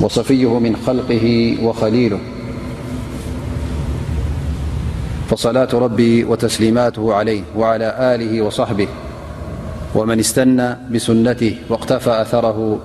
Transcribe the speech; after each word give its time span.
وصفيه 0.00 0.58
من 0.58 0.76
خلقه 0.76 1.56
وخليلصلاة 1.62 2.18
رب 5.74 6.00
وتسليماته 6.28 7.14
عليه 7.14 7.42
وعلى 7.56 8.16
له 8.20 8.42
وصحبه 8.42 8.88
ومن 9.94 10.18
استنى 10.18 10.76
بسنته 10.92 11.56
واقتفى 11.68 12.20
أثره 12.20 12.78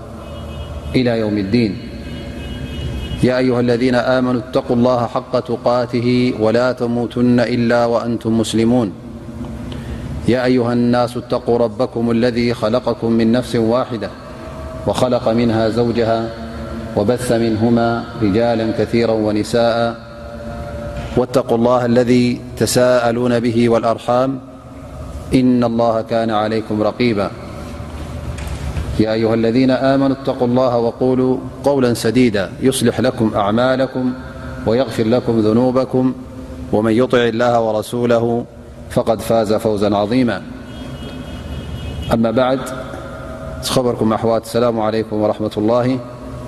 إلى 0.95 1.19
يوم 1.19 1.37
الدينياأيها 1.37 3.59
الذين 3.59 3.95
آمنوا 3.95 4.41
اتقو 4.41 4.73
الله 4.73 5.05
حق 5.07 5.39
تقاته 5.39 6.33
ولا 6.39 6.71
تموتن 6.71 7.39
إلا 7.39 7.85
وأنتم 7.85 8.39
مسلمونيا 8.39 8.91
أيها 10.29 10.73
الناس 10.73 11.17
اتقوا 11.17 11.57
ربكم 11.57 12.11
الذي 12.11 12.53
خلقكم 12.53 13.11
من 13.11 13.31
نفس 13.31 13.55
واحدة 13.55 14.09
وخلق 14.87 15.29
منها 15.29 15.69
زوجها 15.69 16.42
وبث 16.97 17.31
منهما 17.31 18.03
رجالا 18.21 18.71
كثيرا 18.71 19.11
ونساءا 19.11 19.95
واتقوا 21.17 21.57
الله 21.57 21.85
الذي 21.85 22.41
تسالون 22.57 23.39
به 23.39 23.69
والأرحام 23.69 24.39
إن 25.35 25.63
الله 25.63 26.01
كان 26.01 26.29
عليكم 26.29 26.83
رقيبا 26.83 27.29
يا 28.99 29.13
أيها 29.13 29.33
الذين 29.33 29.71
آمنوا 29.71 30.15
اتقو 30.21 30.45
الله 30.45 30.77
وقولو 30.77 31.39
قولا 31.63 31.93
سديدا 31.93 32.49
يصلح 32.61 32.99
لكم 32.99 33.31
أعمالكم 33.35 34.13
ويغفر 34.67 35.03
لكم 35.03 35.39
ذنوبكم 35.39 36.13
ومن 36.71 36.91
يطع 36.91 37.17
الله 37.17 37.61
ورسوله 37.61 38.45
فقد 38.91 39.21
فاز 39.21 39.53
فوزا 39.53 39.95
عظيماأ 39.95 40.41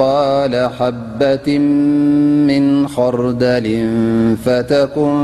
قال 0.00 0.70
حبة 0.80 1.58
من 2.48 2.88
حردل 2.88 3.66
فتكن 4.44 5.18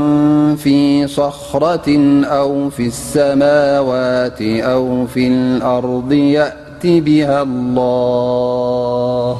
في 0.57 1.07
صخرة 1.07 1.89
أو 2.25 2.69
في 2.69 2.87
السماوات 2.87 4.41
أو 4.41 5.07
في 5.07 5.27
الأرض 5.27 6.11
يأت 6.11 6.53
بها 6.85 7.41
الله 7.41 9.37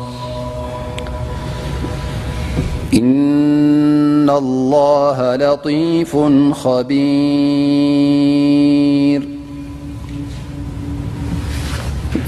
إن 2.93 4.29
الله 4.29 5.35
لطيف 5.35 6.17
خبير 6.53 9.36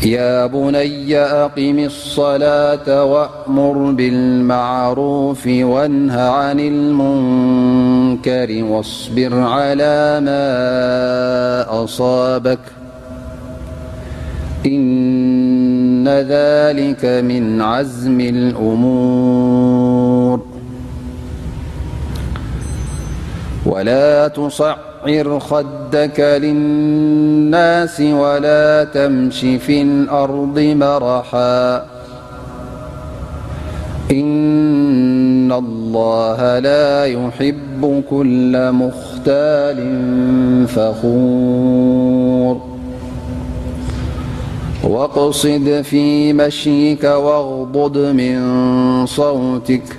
يا 0.05 0.45
بني 0.45 1.17
أقمي 1.17 1.85
الصلاة 1.85 3.03
وأمر 3.03 3.91
بالمعروف 3.91 5.47
وانهى 5.47 6.21
عن 6.29 6.59
المنكر 6.59 8.63
واصبر 8.63 9.39
على 9.39 10.21
ما 10.23 11.83
أصابك 11.83 12.59
إن 14.65 16.07
ذلك 16.07 17.05
من 17.05 17.61
عزم 17.61 18.21
الأمور 18.21 20.41
ولا 23.65 24.27
تص 24.27 24.61
عر 25.05 25.39
خدك 25.39 26.19
للناس 26.41 27.99
ولا 28.01 28.83
تمش 28.83 29.39
في 29.39 29.81
الأرض 29.81 30.59
مرحا 30.59 31.85
إن 34.11 35.51
الله 35.51 36.59
لا 36.59 37.05
يحب 37.05 38.03
كل 38.09 38.71
مختال 38.71 39.77
فخور 40.67 42.61
واقصد 44.83 45.81
في 45.83 46.33
مشيك 46.33 47.03
واغضد 47.03 47.97
من 47.97 48.45
صوتك 49.05 49.98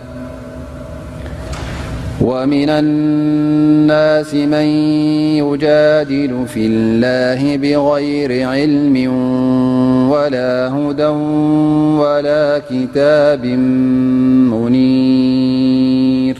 ومن 2.21 2.69
الناس 2.69 4.33
من 4.35 4.65
يجادل 5.41 6.45
في 6.47 6.67
الله 6.67 7.57
بغير 7.57 8.47
علم 8.47 8.93
ولا 10.11 10.73
هدى 10.75 11.05
ولا 12.01 12.61
كتاب 12.69 13.45
منير 14.53 16.37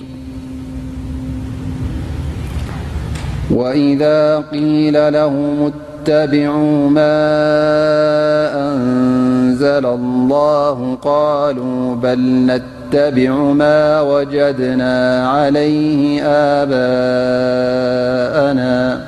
وإذا 3.52 4.38
قيل 4.52 5.14
لهم 5.14 5.72
اتبعوا 6.06 6.90
ما 6.90 7.22
أنزل 8.66 9.86
الله 9.86 10.96
قالوا 11.02 11.96
بلت 11.96 12.64
تبع 12.92 13.30
ما 13.34 14.02
وجدنا 14.02 15.28
عليه 15.30 16.22
آباءنا 16.62 19.02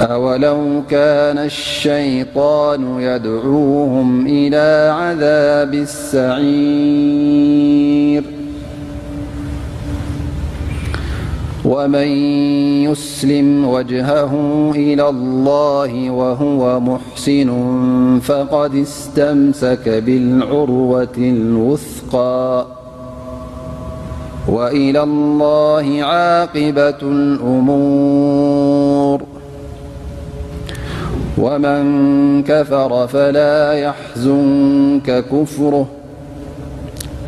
أولو 0.00 0.82
كان 0.90 1.38
الشيطان 1.38 3.00
يدعوهم 3.00 4.26
إلى 4.26 4.92
عذاب 5.00 5.74
السعير 5.74 8.39
ومن 11.70 12.08
يسلم 12.84 13.64
وجهه 13.64 14.34
إلى 14.74 15.08
الله 15.08 16.10
وهو 16.10 16.80
محسن 16.80 17.50
فقد 18.22 18.74
استمسك 18.74 19.88
بالعروة 20.06 21.16
الوثقا 21.18 22.66
وإلى 24.48 25.02
الله 25.02 26.02
عاقبة 26.04 26.98
الأمور 27.02 29.20
ومن 31.38 31.82
كفر 32.42 33.06
فلا 33.06 33.72
يحزن 33.72 35.00
ككفره 35.06 35.86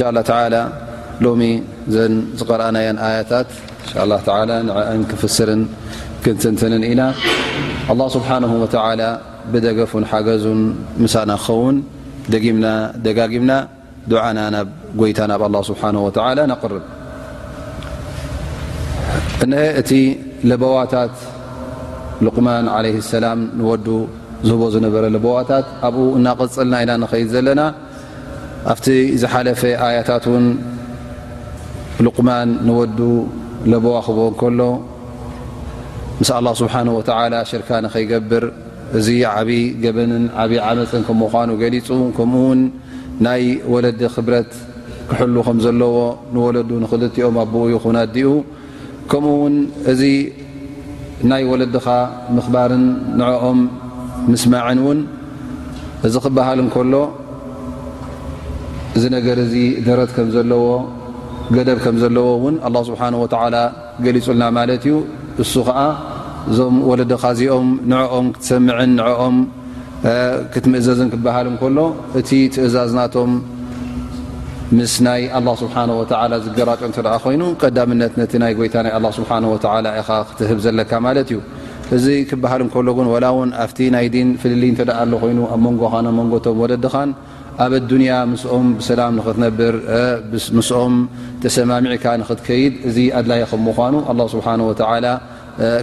እን 0.00 0.16
ه 0.30 0.64
ሎሚ 1.24 1.42
ዘ 1.94 1.96
ዝቀረአና 2.38 2.76
ኣያታት 3.06 3.48
አን 3.94 5.00
ክፍስር 5.10 5.50
ክንንትን 6.24 6.72
ኢና 6.90 7.02
ه 7.88 7.92
ስብሓ 8.14 8.28
ብደገፉን 9.52 10.04
ሓገዙን 10.10 10.60
ምሳና 11.02 11.30
ክኸውን 11.44 11.76
ደምና 12.32 12.66
ደጋጊምና 13.04 13.52
ድዓና 14.10 14.38
ናብ 14.54 14.68
ጎይታ 15.00 15.18
ናብ 15.32 15.42
ስ 15.70 15.78
ርብ 16.72 16.84
እሀ 19.44 19.62
እቲ 19.80 19.90
ልበዋታት 20.50 21.14
قማን 22.36 22.66
ላ 23.24 23.28
ንወዱ 23.60 23.86
ዝህቦ 24.48 24.62
ዝነበረ 24.74 25.04
ቦዋታት 25.24 25.66
ኣብኡ 25.86 26.04
እናቀፅልና 26.18 26.74
ኢና 26.84 26.92
ኸድ 27.10 27.28
ዘና 27.34 27.60
ኣብቲ 28.70 28.86
ዝሓለፈ 29.20 29.60
ኣያታት 29.84 30.24
እውን 30.30 30.44
ሉቁማን 32.06 32.48
ንወዱ 32.66 32.98
ለቦዋ 33.70 33.96
ክቦ 34.06 34.18
እንከሎ 34.32 34.60
ምስ 36.18 36.28
ኣላه 36.38 36.52
ስብሓን 36.60 36.88
ወተዓላ 36.96 37.34
ሽርካን 37.50 37.84
ኸይገብር 37.94 38.44
እዚ 38.98 39.06
ዓብይ 39.32 39.62
ገበንን 39.84 40.24
ዓብዪ 40.42 40.58
ዓመፅን 40.66 41.02
ከም 41.08 41.16
ምዃኑ 41.22 41.50
ገሊፁ 41.62 41.88
ከምኡ 42.18 42.42
ውን 42.50 42.60
ናይ 43.26 43.42
ወለዲ 43.72 44.02
ክብረት 44.16 44.52
ክሕሉ 45.08 45.34
ከም 45.48 45.58
ዘለዎ 45.64 45.96
ንወለዱ 46.36 46.70
ንኽልጥኦም 46.84 47.36
ኣብኡ 47.42 47.62
እዩ 47.70 47.76
ኩናዲኡ 47.86 48.28
ከምኡ 49.12 49.32
ውን 49.42 49.56
እዚ 49.94 50.02
ናይ 51.32 51.42
ወለድኻ 51.52 51.86
ምኽባርን 52.36 52.84
ንዕኦም 53.22 53.60
ምስማዕን 54.30 54.78
እውን 54.84 55.00
እዚ 56.08 56.14
ክበሃል 56.28 56.58
እንከሎ 56.66 56.92
እዚ 58.96 59.04
ነገር 59.16 59.36
እዚ 59.44 59.54
ደረት 59.88 60.10
ከም 60.16 60.28
ዘለዎ 60.34 60.64
ገደብ 61.56 61.78
ከም 61.84 61.96
ዘለዎእውን 62.02 62.56
ኣላ 62.66 62.76
ስብሓ 62.88 63.00
ወላ 63.22 63.56
ገሊፁልና 64.04 64.42
ማለት 64.56 64.82
እዩ 64.88 64.94
እሱ 65.42 65.54
ከዓ 65.68 65.78
እዞም 66.50 66.76
ወለድካእዚኦም 66.90 67.68
ንኦም 67.92 68.26
ክትሰምዕን 68.36 68.92
ንኦም 68.98 69.36
ክትምእዘዝን 70.52 71.08
ክበሃል 71.14 71.46
እንከሎ 71.52 71.78
እቲ 72.20 72.30
ትእዛዝናቶም 72.54 73.32
ምስ 74.76 74.94
ናይ 75.06 75.22
ኣላ 75.38 75.48
ስብሓወ 75.62 76.00
ዝገራጮ 76.44 76.80
እንተደኣ 76.90 77.14
ኮይኑ 77.24 77.42
ቀዳምነት 77.62 78.12
ነቲ 78.20 78.32
ናይ 78.44 78.52
ጎይታ 78.60 78.74
ናይ 78.84 78.92
ኣ 78.98 79.00
ስብሓወ 79.18 79.54
ኢኻ 80.00 80.08
ክትህብ 80.30 80.58
ዘለካ 80.66 80.92
ማለት 81.06 81.28
እዩ 81.32 81.40
እዚ 81.96 82.04
ክበሃል 82.30 82.60
እንከሎን 82.64 83.06
ወላ 83.14 83.24
እውን 83.34 83.50
ኣብቲ 83.62 83.78
ናይ 83.94 84.06
ዲን 84.14 84.28
ፍልሊ 84.42 84.62
እተደኣ 84.74 84.98
ኣሉ 85.06 85.12
ኮይኑ 85.22 85.40
ኣብ 85.54 85.60
መንጎኻን 85.66 86.06
ኣብመንጎቶም 86.10 86.58
ወለድኻን 86.62 87.10
ኣብ 87.60 87.72
ኣዱንያ 87.78 88.12
ምስኦም 88.32 88.66
ብሰላም 88.78 89.12
ንክትነብር 89.18 89.74
ምስኦም 90.56 90.94
ተሰማሚዒካ 91.42 92.04
ንክትከይድ 92.20 92.74
እዚ 92.88 92.98
ኣድላይ 93.18 93.40
ከምኳኑ 93.50 93.94
ኣ 94.10 94.12
ስብሓወ 94.34 94.70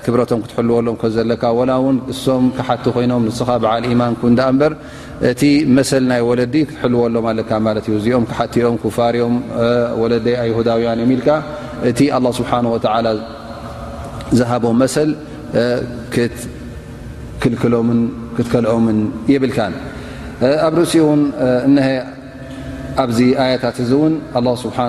ክብረቶም 0.04 0.40
ክትሕልወሎም 0.44 0.96
ዘለካ 1.16 1.44
ላ 1.70 1.74
ውን 1.86 1.98
እሶም 2.14 2.44
ክሓቲ 2.58 2.86
ኮይኖም 2.96 3.22
ንስኻ 3.30 3.50
ብዓል 3.64 3.84
ኢማንኩ 3.94 4.22
ዳ 4.40 4.48
እበር 4.52 4.74
እቲ 5.32 5.42
መሰል 5.78 6.04
ናይ 6.12 6.22
ወለዲ 6.30 6.54
ክትሕልወሎም 6.70 7.26
ኣለካ 7.32 7.52
ማለት 7.68 7.86
እዩ 7.90 7.96
እዚኦም 8.00 8.26
ክሓቲኦም 8.30 8.78
ኩፋርዮም 8.86 9.36
ወለደይ 10.02 10.36
ኣየሁዳውያን 10.44 11.02
እዮ 11.06 11.12
ኢልካ 11.18 11.30
እቲ 11.92 12.00
ኣه 12.18 12.24
ስብሓን 12.40 12.66
ወ 12.74 12.78
ዝሃቦም 14.40 14.76
መሰል 14.84 15.12
ክትክልክሎምን 16.16 18.02
ክትከልኦምን 18.38 18.98
የብልካን 19.34 19.74
ኣብ 20.42 20.74
ርእሲ 20.80 20.94
ው 21.06 21.14
ሀ 21.86 21.88
ኣብዚ 23.04 23.20
ኣያታት 23.44 23.78
እዚ 23.84 23.92
እውን 23.98 24.14
له 24.46 24.52
ስብሓه 24.64 24.86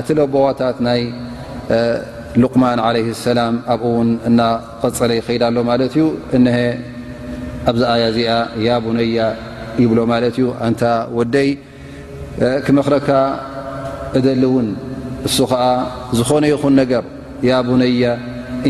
እቲ 0.00 0.08
ለቦዋታት 0.18 0.76
ናይ 0.86 1.00
ልቁማን 2.42 2.78
عለ 2.86 2.96
ሰላም 3.26 3.54
ኣብኡ 3.74 3.86
ውን 3.98 4.10
እና 4.30 4.40
ቐፀለ 4.82 5.10
ይኸይዳሎ 5.18 5.56
ማለት 5.70 5.92
እዩ 5.96 6.04
እሀ 6.38 6.56
ኣብዚ 7.70 7.82
ኣያ 7.94 8.04
እዚኣ 8.12 8.30
ያ 8.66 8.78
ቡነያ 8.84 9.18
ይብሎ 9.82 9.98
ማለት 10.12 10.34
እዩ 10.40 10.46
እንታ 10.68 10.82
ወደይ 11.18 11.50
ክመክረካ 12.66 13.08
እደሊ 14.18 14.42
እውን 14.50 14.68
እሱ 15.28 15.36
ከዓ 15.52 15.64
ዝኾነ 16.18 16.44
ይኹን 16.52 16.74
ነገር 16.82 17.04
ያ 17.50 17.52
ቡነያ 17.68 18.04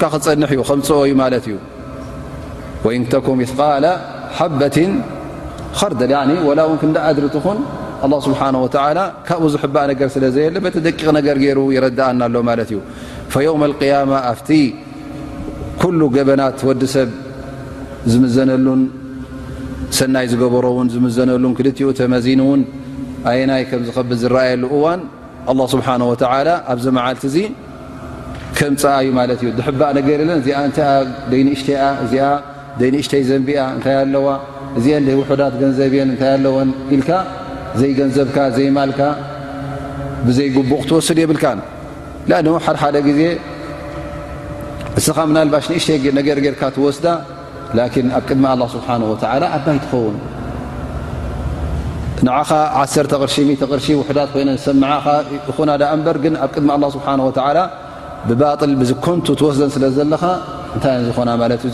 ፅዩ 13.39 13.51
ብኡ 13.61 13.75
ቕ 13.79 14.53
እ 14.53 14.61
ኩሉ 15.85 16.01
ገበናት 16.15 16.57
ወዲ 16.67 16.81
ሰብ 16.95 17.09
ዝምዘነሉን 18.11 18.81
ሰናይ 19.97 20.25
ዝገበሮ 20.31 20.65
ውን 20.77 20.87
ዝምዘነሉን 20.93 21.53
ክልትኡ 21.57 21.87
ተመዚን 21.99 22.41
እውን 22.45 22.61
ኣየናይ 23.31 23.63
ከም 23.69 23.81
ዝከብል 23.87 24.17
ዝረኣየሉ 24.23 24.63
እዋን 24.77 25.01
ኣላ 25.51 25.59
ስብሓን 25.73 26.01
ወተዓላ 26.11 26.49
ኣብዘ 26.73 26.85
መዓልቲ 26.99 27.23
እዚ 27.31 27.37
ከምፀኣዩ 28.59 29.07
ማለት 29.19 29.39
እዩ 29.43 29.49
ድሕባእ 29.59 29.91
ነገር 29.99 30.17
ለን 30.29 30.37
እዚኣ 30.41 30.57
እንታይ 30.69 30.93
ደይንእሽተይኣ 31.33 31.83
እዚኣ 32.05 32.25
ደይንእሽተይ 32.81 33.23
ዘንቢኣ 33.29 33.61
እንታይ 33.75 33.97
ኣለዋ 34.03 34.27
እዚአን 34.79 35.03
ዘይ 35.09 35.17
ውሑዳት 35.21 35.53
ገንዘብየን 35.63 36.09
እንታይ 36.13 36.31
ኣለዎን 36.37 36.69
ኢልካ 36.97 37.09
ዘይገንዘብካ 37.81 38.37
ዘይማልካ 38.59 39.01
ብዘይጉቡቕ 40.27 40.71
ክትወስድ 40.85 41.19
የብልካ 41.23 41.45
ኣ 42.39 42.61
ሓድሓደ 42.67 42.95
ግዜ 43.09 43.21
እስኻ 44.99 45.17
ናልባሽ 45.35 45.65
ንእሽተነገር 45.71 46.37
ጌርካ 46.45 46.61
ትወስዳ 46.75 47.05
ላን 47.77 48.07
ኣብ 48.17 48.23
ቅድሚ 48.29 48.43
ስብሓه 48.73 49.01
ኣባይ 49.33 49.49
ትኸውን 49.83 50.17
ንዓኻ 52.27 52.49
1ቅር0 52.83 53.55
ቅር 53.71 53.79
ውሕዳት 54.01 54.29
ኮይነ 54.33 54.49
ሰምዓኻ 54.67 55.05
እኹና 55.51 55.69
ዳ 55.81 55.89
እንበር 55.95 56.17
ግን 56.25 56.35
ኣብ 56.45 56.51
ቅድሚ 56.55 56.69
ስብሓه 56.95 57.61
ብባል 58.27 58.73
ብዝኮንቱ 58.81 59.25
ትወስደን 59.39 59.71
ስለ 59.75 59.85
ዘለኻ 59.97 60.23
እንታይ 60.75 60.95
እ 61.01 61.03
ዝኾና 61.07 61.29
ማት 61.41 61.63
እ 61.67 61.71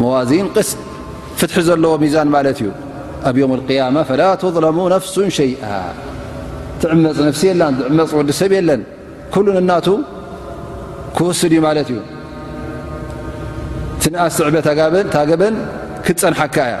መዚን 0.00 0.48
ቅስ 0.56 0.68
ፍትሒ 1.38 1.56
ዘለዎ 1.68 1.92
ሚዛን 2.02 2.28
ማለት 2.36 2.56
እዩ 2.62 2.68
ኣብ 3.28 3.36
ም 3.50 3.52
القያማ 3.58 3.96
فላ 4.08 4.22
ظለሙ 4.54 4.78
ነፍሱ 4.94 5.14
ሸይኣ 5.38 5.62
ትዕመፅ 6.80 7.18
ፍሲ 7.34 7.44
ትዕመፅ 7.80 8.10
ወዲ 8.18 8.30
ሰብ 8.40 8.50
የለን 8.58 8.80
ሉ 9.44 9.46
ናቱ 9.70 9.86
ክወስድ 11.16 11.52
ዩ 11.56 11.60
ማለት 11.68 11.88
እዩ 11.92 11.98
ንኣስዕበ 14.12 14.56
ታገበን 15.14 15.54
ክትፀንሓካ 16.06 16.56
ያ 16.72 16.74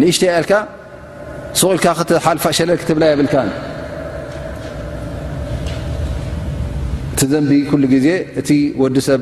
ንእሽተልካ 0.00 0.52
ስغልካ 1.60 1.86
ሓ 2.24 2.52
ሸለልትብ 2.58 2.98
የብልካ 3.12 3.34
እቲ 7.14 7.20
ዘንቢ 7.32 7.52
ሉ 7.80 7.84
ግዜ 7.94 8.08
እቲ 8.40 8.48
ወዲ 8.82 8.96
ሰብ 9.08 9.20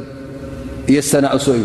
የሰናእሶ 0.94 1.46
እዩ 1.58 1.64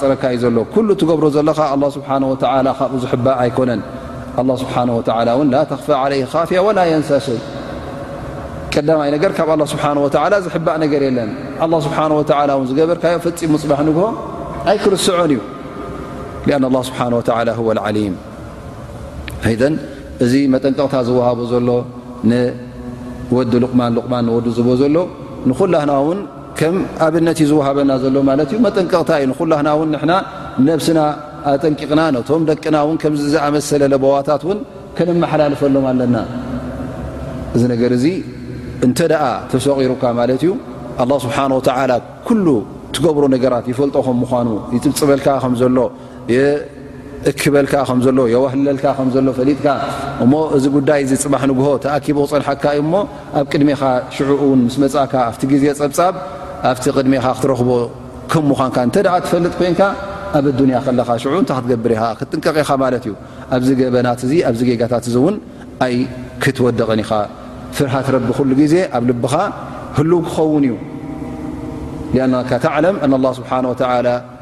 እ 0.00 0.16
በርዮ 0.16 1.34
ፈፂሙ 13.00 13.56
ፅ 13.64 13.78
ግ 13.78 14.64
ኣክር 14.72 14.94
እዩ 15.56 16.20
እ 20.56 20.60
ጠንቕ 20.62 20.90
ዝሃ 21.06 21.26
ሎ 22.30 22.36
ወዲ 23.36 23.52
ልቁማን 23.62 23.90
ልቁማን 23.96 24.22
ንወዲ 24.26 24.46
ዝቦ 24.56 24.68
ዘሎ 24.82 24.96
ንኹላህና 25.48 25.92
እውን 26.02 26.20
ከም 26.58 26.76
ኣብነት 27.06 27.38
እዩ 27.40 27.46
ዝውሃበና 27.50 27.90
ዘሎ 28.04 28.16
ማለት 28.28 28.48
እዩ 28.52 28.58
መጠንቀቕታ 28.66 29.10
እዩ 29.20 29.26
ንኩላህና 29.32 29.68
ውን 29.80 29.90
ንና 30.04 30.12
ነብስና 30.66 31.00
ኣጠንቂቕና 31.52 32.00
ነቶም 32.16 32.42
ደቅና 32.50 32.76
ውን 32.88 32.96
ከም 33.02 33.14
ዝኣመሰለ 33.34 33.82
ለቦዋታት 33.92 34.42
እውን 34.46 34.58
ከነመሓላልፈሎም 34.96 35.84
ኣለና 35.90 36.16
እዚ 37.56 37.62
ነገር 37.74 37.90
እዚ 37.98 38.06
እንተ 38.86 38.98
ደኣ 39.12 39.22
ተሰቂሩካ 39.52 40.02
ማለት 40.20 40.40
እዩ 40.46 40.50
ኣላ 41.02 41.12
ስብሓን 41.26 41.52
ወተዓላ 41.58 41.92
ኩሉ 42.28 42.46
ትገብሮ 42.96 43.24
ነገራት 43.36 43.64
ይፈልጦከም 43.72 44.18
ምኳኑ 44.24 44.48
ይፅብፅበልካ 44.74 45.26
ከም 45.44 45.54
ዘሎ 45.62 45.76
እክበልካ 47.30 47.72
ምዘሎ 47.98 48.18
የዋህለልካ 48.32 48.84
ዘሎ 49.14 49.26
ፈሊጥካ 49.38 49.68
እሞ 50.24 50.32
እዚ 50.56 50.64
ጉዳይ 50.76 51.00
ዚ 51.10 51.12
ፅማሕ 51.22 51.42
ንግሆ 51.50 51.68
ተኣኪቦ 51.84 52.18
ክፀንሓካ 52.30 52.64
ዩ 52.78 52.82
እሞ 52.84 52.92
ኣብ 53.38 53.46
ቅድሜኻ 53.52 53.80
ሽዑ 54.16 54.28
ውን 54.50 54.60
ምስ 54.66 54.76
መፃእካ 54.82 55.14
ኣብቲ 55.30 55.42
ግዜ 55.52 55.64
ፀብፃብ 55.80 56.14
ኣብቲ 56.70 56.84
ቅድሜኻ 56.96 57.24
ክትረኽቦ 57.38 57.70
ከምምዃን 58.32 58.70
ንተ 58.88 58.96
ድዓ 59.06 59.14
ትፈልጥ 59.24 59.52
ኮንካ 59.60 59.80
ኣብ 60.38 60.46
ኣዱያ 60.52 60.78
ከለኻ 60.86 61.10
ሽዑ 61.24 61.34
ንታ 61.42 61.50
ክትገብር 61.60 61.92
ኢኻ 61.96 62.04
ክጥንቀቂ 62.20 62.56
ኢኻ 62.64 62.70
ማለት 62.84 63.04
እዩ 63.08 63.14
ኣብዚ 63.56 63.68
ገበናት 63.82 64.20
እ 64.36 64.40
ኣብዚ 64.50 64.60
ጌጋታት 64.70 65.04
እእውን 65.12 65.36
ኣይ 65.86 65.94
ክትወደቐን 66.44 67.00
ኢኻ 67.06 67.10
ፍርሃት 67.76 68.06
ረቢ 68.16 68.28
ኩሉ 68.40 68.50
ግዜ 68.62 68.74
ኣብ 68.96 69.02
ልብኻ 69.10 69.34
ህልው 69.98 70.20
ክኸውን 70.28 70.64
እዩ 70.70 70.76
ኣ 72.42 72.58
ተዕለም 72.66 72.96
ስብሓ 73.40 73.50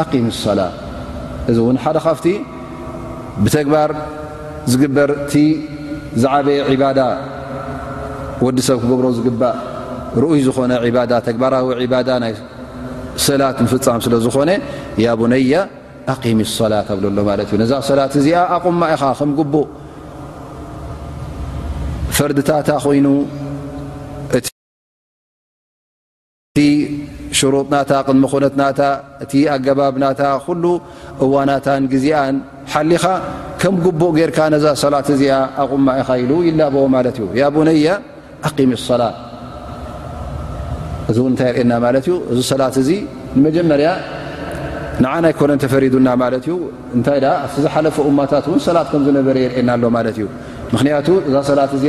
እዚ 0.00 1.56
እውን 1.62 1.76
ሓደ 1.84 1.98
ካፍቲ 2.04 2.26
ብተግባር 3.44 3.90
ዝግበር 4.72 5.10
እቲ 5.24 5.34
ዝዓበየ 6.22 6.58
ዕባዳ 6.72 7.00
ወዲ 8.44 8.58
ሰብ 8.68 8.76
ክገብሮ 8.82 9.06
ዝግባእ 9.18 9.56
ርኡይ 10.22 10.40
ዝኾነ 10.46 10.72
ባዳ 10.96 11.12
ተግባራዊ 11.28 11.84
ባዳ 11.92 12.08
ናይ 12.22 12.32
ሰላት 13.26 13.56
ንፍፃም 13.64 14.00
ስለ 14.06 14.14
ዝኾነ 14.24 14.50
ቡነያ 15.20 15.54
ኣقሚ 16.12 16.38
ላ 16.72 16.74
ኣብለሎ 16.92 17.16
ማለት 17.30 17.48
እዩ 17.52 17.56
ነዛ 17.62 17.72
ሰላት 17.90 18.12
እዚኣ 18.20 18.38
ኣቁማ 18.56 18.80
ኢኻ 18.94 19.02
ከምግቡእ 19.18 19.66
ፈርድታታ 22.16 22.68
ኮይኑ 22.84 23.06
ሽሩጥናታ 27.42 27.90
ቅንመኾነትናታ 28.08 28.80
እቲ 29.24 29.32
ኣገባብናታ 29.54 30.20
ኩሉ 30.44 30.64
እዋናታን 31.24 31.82
ግዜኣን 31.92 32.34
ሓሊኻ 32.72 33.04
ከም 33.60 33.74
ጉቡእ 33.84 34.12
ጌርካ 34.18 34.38
ነዛ 34.54 34.64
ሰላት 34.82 35.08
እዚኣ 35.14 35.34
ኣቁማ 35.62 35.86
ኢኻ 36.00 36.08
ኢሉ 36.22 36.32
ይላብዎ 36.48 36.82
ማ 36.94 37.02
ዩ 37.18 37.22
ቡነያ 37.56 37.88
ኣሚ 38.48 38.70
ሰላት 38.90 39.16
እዚው 41.10 41.24
ታይና 41.40 41.72
ማዩ 41.84 42.08
እዚ 42.32 42.38
ሰላት 42.52 42.76
እ 42.82 42.86
ንመጀመርያ 43.36 43.88
ንዓ 45.04 45.12
ናይ 45.24 45.32
ኮነ 45.38 45.50
ተፈሪዱና 45.62 46.08
ማ 46.22 46.26
ዩታይ 46.48 47.18
ዝሓፈ 47.64 47.96
እማታት 48.10 48.46
ሰላት 48.70 48.88
ከዝነበረ 48.92 49.36
የርናሎማ 49.46 49.96
እ 50.10 51.16
እዛ 51.28 51.36
ሰላ 51.50 51.60
እዚ 51.78 51.86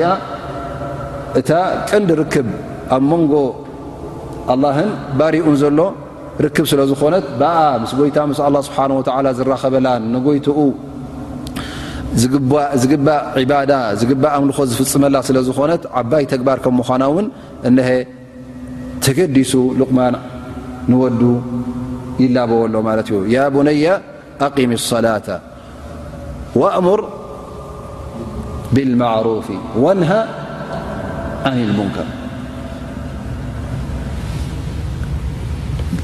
እታ 1.39 1.49
ቀንዲ 1.89 2.09
ክ 2.35 2.45
ኣ 2.95 2.97
ኣላህን 4.51 4.89
ባሪኡን 5.19 5.55
ዘሎ 5.63 5.79
ርክብ 6.45 6.65
ስለ 6.71 6.81
ዝኾነት 6.91 7.25
በኣ 7.41 7.55
ምስ 7.83 7.91
ይታ 8.09 8.17
ምስ 8.31 8.39
ኣ 8.47 8.49
ስብሓ 8.67 8.79
ዝራኸበላ 9.39 9.87
ንጎይትኡ 10.13 10.57
ዝግባእ 12.81 13.35
ባዳ 13.51 13.73
ዝግባእ 14.01 14.33
ኣምልኾ 14.39 14.57
ዝፍፅመላ 14.71 15.15
ስለ 15.29 15.37
ዝኾነት 15.47 15.83
ዓባይ 15.99 16.23
ተግባር 16.33 16.57
ከም 16.65 16.75
ምዃና 16.79 17.03
ውን 17.15 17.27
እነሀ 17.69 17.89
ተገዲሱ 19.05 19.51
ልቁማን 19.79 20.15
ንወዱ 20.91 21.21
ይላበወ 22.23 22.61
ሎ 22.73 22.81
ማለት 22.89 23.07
እዩ 23.11 23.19
ያ 23.35 23.49
ቡነያ 23.57 23.85
ኣقሚ 24.47 24.71
ሰላة 24.93 25.27
ኣእሙር 26.67 27.01
ብልማዕሩፍ 28.75 29.47
ወንሃ 29.83 30.11
ን 31.55 31.57
ልሙንከር 31.69 32.07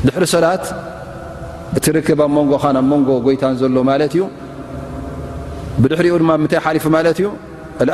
ድሕሪ 0.08 0.26
ሰላት 0.34 0.66
እቲ 1.78 1.86
ርክብ 1.96 2.20
ኣብ 2.26 2.30
መንጎ 2.36 2.52
ኣብ 2.82 2.86
መንጎ 2.92 3.08
ጎይታን 3.26 3.56
ዘሎ 3.62 3.78
ማለት 3.90 4.14
ዩ 4.20 4.24
ብድሕሪ 5.82 6.08
ድ 6.22 6.26
ምታይ 6.44 6.60
ሓፉ 6.66 6.86
ማት 6.96 7.08
እዩ 7.22 7.26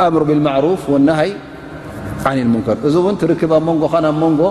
ኣምር 0.06 0.24
ብማሩፍ 0.30 0.84
ናሃይ 1.08 1.32
ን 2.46 2.48
ሙንከር 2.54 2.78
እዚ 2.88 2.96
እውን 3.02 3.16
ትርክብ 3.22 3.52
ኣብ 3.58 3.66
ንጎ 3.76 3.84
ኣብ 4.12 4.18
መንጎ 4.26 4.42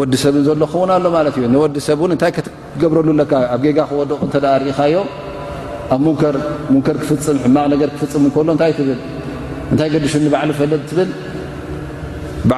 ወዲ 0.00 0.12
ሰብን 0.24 0.44
ዘሎ 0.48 0.60
ክኸውን 0.72 0.90
ኣሎ 0.96 1.04
እ 1.48 1.58
ወዲሰብን 1.64 2.12
ታይ 2.24 2.32
ገብረሉ 2.80 3.08
ኣብ 3.54 3.60
ጌጋ 3.64 3.78
ክድቕ 3.90 4.20
እ 4.36 4.68
ኢኻዮ 4.72 4.96
ኣብ 5.94 6.00
ሙከር 6.06 6.36
ክፍፅም 7.02 7.36
ሕማቕ 7.48 7.80
ክፍፅም 7.96 8.24
እታይ 8.58 8.72
ትብል 8.78 8.98
ታይ 9.80 9.88
ገዲሽኒ 9.94 10.24
ባ 10.34 10.44
ፈለ 10.60 10.72
ባ 12.48 12.52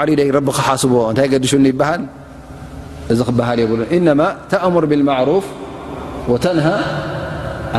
ክሓስቦ 0.59 0.93
ዲሽ 1.45 1.55
ይ 1.73 1.75
እዚ 3.13 3.21
ክበሃል 3.29 3.59
የብሉን 3.63 3.91
እነማ 3.97 4.23
ተእሙር 4.53 4.85
ብልማዕሩፍ 4.91 5.47
ወተንሃ 6.33 6.67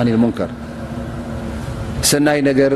ን 0.07 0.17
ሙንከር 0.23 0.51
ሰናይ 2.09 2.39
ነገር 2.49 2.73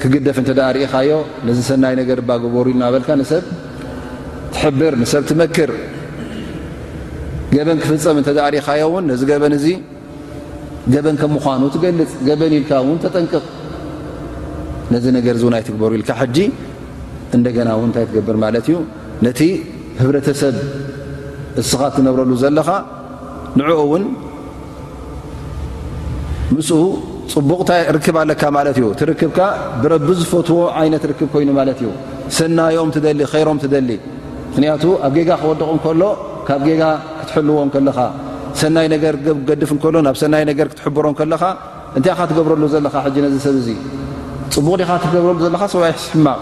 ክግደፍ 0.00 0.36
እንተ 0.42 0.50
ርእኻዮ 0.76 1.12
ነዚ 1.48 1.58
ሰናይ 1.70 1.94
ነገር 2.00 2.18
ግበሩ 2.44 2.64
ኢልናበልካ 2.72 3.08
ንሰብ 3.20 3.44
ትሕብር 4.54 4.92
ንሰብ 5.02 5.22
ትመክር 5.30 5.70
ገበን 7.56 7.78
ክፍፀም 7.82 8.18
እ 8.20 8.24
ርእኻዮ 8.54 8.84
ውን 8.94 9.04
ነዚ 9.10 9.20
ገበን 9.32 9.54
እዚ 9.58 9.66
ገበን 10.94 11.16
ከም 11.20 11.30
ምኳኑ 11.36 11.62
ትገልፅ 11.74 12.12
ገበን 12.28 12.52
ኢልካ 12.60 12.72
ውን 12.88 12.98
ተጠንቅቕ 13.04 13.44
ነዚ 14.94 15.04
ነገር 15.18 15.34
ዝውናይ 15.42 15.62
ትግበሩ 15.68 15.92
ኢልካ 16.00 16.10
ጂ 16.36 16.38
እንደገና 17.36 17.68
ውን 17.80 17.88
ንታይ 17.92 18.04
ትገብር 18.08 18.36
ማለት 18.44 18.66
እዩ 18.70 18.76
ነቲ 19.26 19.40
ህብረተሰብ 20.00 20.54
እስኻ 21.60 21.80
እትነብረሉ 21.90 22.32
ዘለኻ 22.42 22.68
ንዕኡ 23.60 23.78
እውን 23.86 24.04
ምስኡ 26.56 26.78
ፅቡቕንታይ 27.34 27.80
ርክብ 27.96 28.16
ኣለካ 28.22 28.42
ማለት 28.56 28.76
እዩ 28.80 28.86
ትርክብካ 29.00 29.38
ብረቢ 29.82 30.08
ዝፈትዎ 30.20 30.60
ዓይነት 30.80 31.02
ርክብ 31.10 31.28
ኮይኑ 31.34 31.50
ማለት 31.60 31.78
እዩ 31.82 31.88
ሰናዮም 32.38 32.90
ትደሊ 32.94 33.20
ኸይሮም 33.32 33.58
ትደሊ 33.64 33.90
ምክንያቱ 34.50 34.84
ኣብ 35.06 35.12
ጌጋ 35.18 35.30
ክወደቕ 35.42 35.68
እንከሎ 35.76 36.02
ካብ 36.48 36.60
ጌጋ 36.68 36.82
ክትሕልዎን 37.20 37.68
ከለኻ 37.76 37.98
ሰናይ 38.60 38.86
ነገር 38.94 39.14
ገድፍ 39.48 39.70
እከሎ 39.76 39.94
ናብ 40.06 40.16
ሰናይ 40.22 40.42
ነገር 40.50 40.66
ክትሕብሮም 40.72 41.14
ከለኻ 41.20 41.42
እንታይ 41.98 42.12
ኻ 42.18 42.26
ትገብረሉ 42.32 42.62
ዘለካ 42.74 42.94
ሕ 43.04 43.14
ነዚ 43.26 43.36
ሰብ 43.46 43.56
እዙ 43.62 43.68
ፅቡቅ 44.56 44.76
ዲኻ 44.82 44.90
ትነብረሉ 45.04 45.38
ዘለካ 45.46 45.62
ሰብይ 45.74 45.94
ሕማቕ 46.14 46.38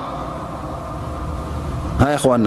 ሃ 2.01 2.11
ይክዋና 2.15 2.47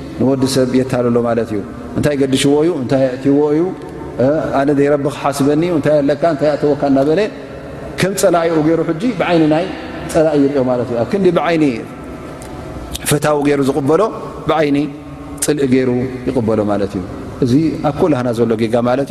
ሰየሎእእታይ 0.55 2.15
ገዲሽዎእዩእታይ 2.21 3.03
እትዎ 3.15 3.39
እዩኣነ 3.55 4.67
ዘይ 4.79 4.87
ክሓስበ 5.03 5.49
እታ 5.77 5.87
ተወካከምፀላኡ 6.63 8.45
ገይሩ 8.67 8.79
ብይ 8.89 9.05
ይ 9.15 9.65
ፀላእ 10.13 10.35
ዮኣብ 10.59 10.81
ክ 11.11 11.13
ብዓይ 11.37 11.55
ፈታዊ 13.09 13.37
ገይሩ 13.47 13.59
ዝቕበሎ 13.69 14.01
ብዓይኒ 14.49 14.77
ፅልኢ 15.45 15.65
ገይሩ 15.73 15.89
ይቕበሎ 16.27 16.59
ማት 16.69 16.81
እዩ 16.97 17.03
እዚ 17.43 17.53
ኣብ 17.87 17.95
ኮልህና 18.01 18.27
ዘሎ 18.37 18.51
ጋ 18.61 18.65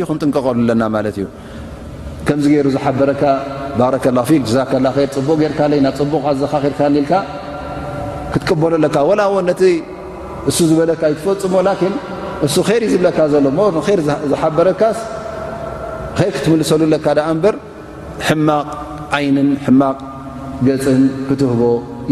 ክንጥንቀቀሉና 0.09 0.85
እዩከምዚ 1.13 2.45
ገይሩ 2.55 2.67
ዝሓበረካ 2.77 3.23
ባላ 3.79 3.95
ፅቡቅ 5.29 5.53
ፅቡቅ 5.65 6.23
ኣዘኻ 6.31 6.53
እሱ 10.51 10.59
ዝበለካ 10.71 11.03
ይትፈፅሞ 11.13 11.55
እሱ 12.47 12.55
ር 12.69 12.71
እዩ 12.87 12.91
ዝብለካ 12.95 13.19
ዘሎ 13.33 13.47
ዝሓበረካ 14.33 14.83
ክትምልሰሉ 16.35 16.81
ካ 17.05 17.07
በር 17.43 17.55
ሕማቕ 18.29 18.69
ይንን 19.25 19.49
ማቕ 19.81 19.99
ገፅን 20.67 21.03
ክትህቦ 21.29 21.63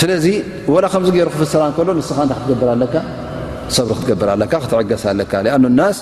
ስለዚ 0.00 0.26
ላ 0.82 0.86
ከምዚ 0.92 1.10
ገይሩ 1.16 1.28
ክፍስራ 1.34 1.62
ከሎ 1.76 1.88
ንስኻ 1.98 2.18
እንታይ 2.26 2.38
ክትገብር 2.40 2.68
ኣለካ 2.74 2.94
ሰብሪ 3.76 3.92
ክትገብር 3.98 4.28
ለካ 4.42 4.52
ክትዕገስ 4.64 5.02
ኣለካ 5.12 5.32
ኣ 5.56 5.58
ናስ 5.78 5.98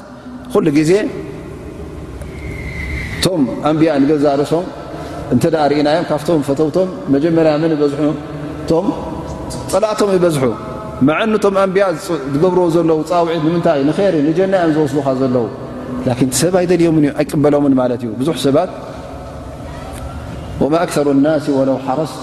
ኩሉ 0.53 0.67
ግዜ 0.79 0.93
ቶም 3.25 3.41
ኣንብያ 3.71 3.91
ንገዛርሶም 4.03 4.65
እንተ 5.35 5.45
ርእናዮም 5.73 6.05
ካብቶም 6.11 6.41
ፈተውቶም 6.49 6.89
መጀመርያ 7.15 7.53
ን 7.63 7.67
ይበዝእቶም 7.75 8.87
ፀላእቶም 9.73 10.11
ይበዝሑ 10.17 10.45
መዓኒቶም 11.09 11.55
ኣንብያ 11.65 11.85
ዝገብርዎ 12.33 12.67
ዘለው 12.77 12.99
ፃውዒት 13.11 13.43
ንምንታይ 13.47 13.79
እዩ 13.83 13.89
ንይር 13.99 14.17
ንጀና 14.29 14.55
ዮም 14.63 14.73
ዝወስሉኻ 14.77 15.07
ዘለው 15.21 15.47
ን 16.29 16.31
ሰብኣይደልዮም 16.41 16.97
እ 17.03 17.05
ኣይቅበሎምን 17.21 17.75
ማለት 17.83 18.01
እዩ 18.07 18.11
ብዙሕ 18.23 18.37
ሰባት 18.47 18.73
ወማ 20.63 20.75
ኣሩ 21.01 21.07
ናስ 21.25 21.45
ወለው 21.61 21.79
ሓረስተ 21.87 22.23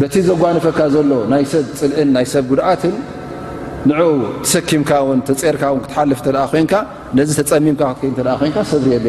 በቲ 0.00 0.14
ዘጓንፈካ 0.28 0.80
ዘሎ 0.94 1.12
ናይ 1.32 1.44
ሰብ 1.52 1.64
ፅልእን 1.78 2.10
ናይ 2.16 2.26
ሰብ 2.32 2.44
ጉድኣትን 2.50 2.94
ን 3.88 3.96
ትሰኪምካ 4.46 4.90
ውን 5.08 5.20
ተፅርካ 5.28 5.62
ክትሓልፍ 5.84 6.20
ኮንካ 6.52 6.72
ነዚ 7.18 7.28
ተፀሚምካ 7.38 7.82
ክ 8.00 8.56
ሰብሪየእ 8.72 9.02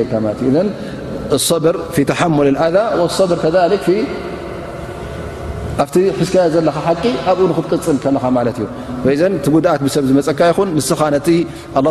ብ 1.66 2.06
ተሓሙል 2.12 2.56
ኣ 2.66 2.70
ብ 3.32 3.40
ከ 3.86 3.96
ኣብቲ 5.82 5.98
ሒዝካዮ 6.20 6.48
ዘለካ 6.54 6.78
ሓቂ 6.86 7.04
ኣብኡ 7.30 7.44
ንክትቅፅል 7.50 7.98
ከኻ 8.04 8.24
ማለት 8.38 8.58
እዩ 8.62 8.66
ዘእቲ 9.20 9.46
ጉድኣት 9.54 9.82
ብሰብ 9.86 10.04
ዝመፀካ 10.10 10.40
ይኹን 10.50 10.70
ንስኻ 10.78 11.00
ነቲ 11.16 11.28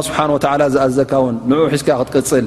ስብሓ 0.09 0.19
ወ 0.33 0.37
ዝኣዘካ 0.75 1.13
ውን 1.27 1.37
ን 1.51 1.61
ሒዝካ 1.75 1.89
ክትቅፅል 2.01 2.47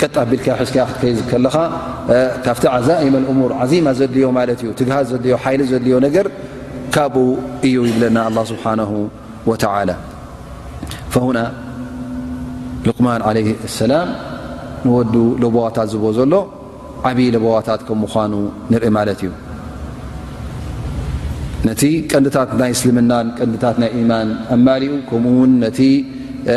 ካ 0.00 0.02
ድልዮ 3.14 4.28
ትሃድ 4.78 5.60
ድልዮ 5.72 5.98
ካብ 6.94 7.14
እዩ 7.66 7.74
ይብለና 7.88 8.18
ዱ 15.14 15.16
ቦዋታት 15.44 15.88
ዝ 15.94 16.12
ዘሎ 16.18 16.34
ዓብዪ 17.08 17.30
ቦዋታ 17.44 17.70
ምኑ 18.02 18.34
ኢ 18.76 18.90
እዩ 19.16 19.24
ነቲ 21.68 21.82
ቀ 22.10 22.12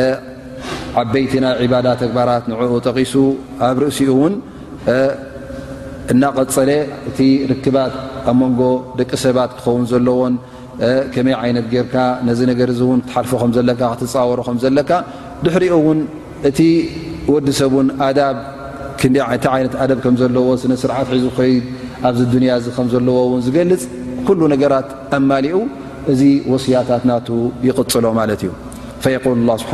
እ 0.01 0.03
ኣ 0.03 0.32
ዓበይቲ 1.01 1.33
ናይ 1.43 1.53
ዕባዳት 1.65 1.97
ተግባራት 2.03 2.43
ንዕኡ 2.51 2.73
ጠቂሱ 2.87 3.13
ኣብ 3.67 3.77
ርእሲኡ 3.83 4.09
እውን 4.15 4.33
እናቀፀለ 6.13 6.69
እቲ 7.09 7.19
ርክባት 7.51 7.93
ኣብ 8.31 8.35
መንጎ 8.41 8.61
ደቂ 8.99 9.11
ሰባት 9.25 9.51
ትኸውን 9.59 9.85
ዘለዎን 9.91 10.33
ከመይ 11.13 11.35
ዓይነት 11.43 11.65
ጌርካ 11.73 11.95
ነዚ 12.27 12.39
ነገር 12.51 12.69
እ 12.73 12.77
እውን 12.85 12.99
ክትሓልፎ 13.07 13.31
ከም 13.41 13.51
ዘለካ 13.57 13.81
ክተፃወሮ 13.93 14.39
ከም 14.47 14.57
ዘለካ 14.63 14.91
ድሕሪኡ 15.45 15.73
ውን 15.87 15.99
እቲ 16.49 16.59
ወዲ 17.33 17.47
ሰብን 17.61 17.87
ዳ 18.17 18.21
ታ 19.43 19.57
ይነት 19.61 19.73
ኣዳብ 19.83 19.99
ከም 20.05 20.15
ዘለዎ 20.21 20.45
ስነ 20.61 20.73
ስርዓት 20.83 21.07
ሒዙ 21.15 21.25
ኮይድ 21.39 21.63
ኣብዚ 22.07 22.21
ድንያ 22.33 22.51
እዚ 22.61 22.67
ከም 22.77 22.87
ዘለዎ 22.93 23.17
ውን 23.31 23.41
ዝገልፅ 23.47 23.81
ኩሉ 24.27 24.41
ነገራት 24.53 24.89
ኣማሊኡ 25.17 25.57
እዚ 26.13 26.21
ወስያታት 26.53 27.03
ናቱ 27.11 27.27
ይቕፅሎ 27.67 28.05
ማለት 28.19 28.41
እዩ 28.47 28.51
ል 29.37 29.43
ላ 29.49 29.53
ስብሓ 29.61 29.73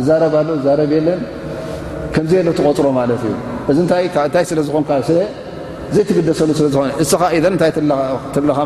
እዛረብ 0.00 0.34
ዛብ 0.64 0.78
የለን 0.96 1.20
ከ 2.14 2.18
የሎ 2.38 2.48
ትቆፅሮ 2.58 2.86
ማለት 3.00 3.22
እዩ 3.26 3.34
እዚንታይ 3.72 4.44
ስለዝኮንዘይግደሰሉ 4.50 6.48
ስዝእስኻ 6.60 7.22
ታ 7.62 7.66
ትኸው 8.34 8.58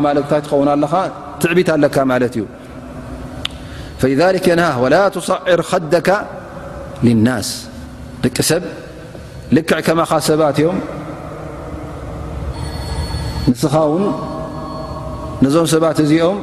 ለካ 0.83 0.95
ትዕቢት 1.41 1.69
ኣለካ 1.75 1.97
ማለት 2.13 2.33
እዩ 2.37 2.45
የነሃ 4.51 4.75
ላ 4.93 4.97
ሳዕር 5.29 5.61
ከደካ 5.71 6.09
ናስ 7.27 7.49
ድቂ 8.23 8.37
ሰብ 8.49 8.63
ልክዕ 9.55 9.79
ከማኻ 9.87 10.11
ሰባት 10.29 10.57
እዮም 10.61 10.77
ንስኻ 13.49 13.75
ውን 13.91 14.03
ነዞም 15.43 15.67
ሰባት 15.73 15.97
እዚኦም 16.03 16.39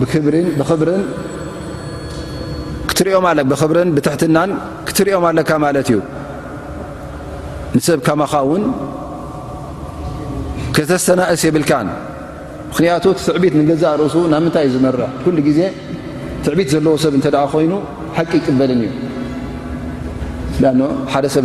ብክብርን 0.00 1.00
ትትና 2.96 4.38
ትኦም 4.98 5.24
ኣ 5.30 5.72
ዩ 5.92 6.00
ንሰብ 7.76 8.00
መኻ 8.20 8.34
ተተናእስ 10.90 11.42
የብልካ 11.46 11.72
ምክቱ 12.68 13.04
ትዕቢት 13.26 13.54
ገዛእ 13.70 13.94
ርእሱ 14.00 14.14
ና 14.32 14.34
ምታይ 14.44 14.64
ዩ 14.66 14.70
ዝመር 14.74 14.94
ዜ 15.58 15.60
ትዕቢት 16.44 16.68
ለዎ 16.86 16.94
ሰብ 17.04 17.14
ኮይኑ 17.52 17.72
ቂ 18.30 18.32
ይበል 18.50 18.70
እዩ 18.74 18.86
ደ 21.24 21.26
ሰብ 21.34 21.44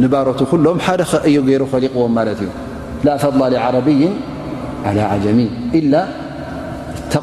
ንባቱ 0.00 0.26
ሎም 0.64 0.78
ሓደዩ 0.86 1.36
ገይሩ 1.46 1.62
ከሊቕዎ 1.72 2.04
እዩ 2.34 2.42
ላ 3.06 3.08
ፈض 3.22 3.34
ቢይ 3.86 4.02
ى 5.30 5.32
ሚ 5.38 5.40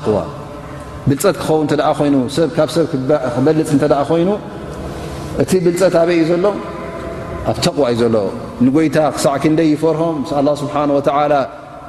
قዋ 0.05 0.15
ብልፀት 1.09 1.35
ክኸውን 1.41 1.65
እተደ 1.67 1.83
ኮይኑ 1.97 2.15
ብ 2.35 2.49
ካብ 2.55 2.69
ሰብ 2.75 2.85
ክበልፅ 3.33 3.69
እንተደኣ 3.75 3.99
ኮይኑ 4.09 4.29
እቲ 5.41 5.51
ብልፀት 5.65 5.93
ኣበይ 6.01 6.15
እዩ 6.17 6.23
ዘሎ 6.31 6.45
ኣብ 7.49 7.57
ተቕዋ 7.65 7.85
እዩ 7.93 7.97
ዘሎ 8.01 8.15
ንጎይታ 8.65 8.97
ክሳዕ 9.15 9.35
ክንደይ 9.43 9.67
ይፈርሆም 9.73 10.15
ምስ 10.23 10.31
ኣላ 10.39 10.47
ስብሓን 10.61 10.89
ወዓላ 10.97 11.33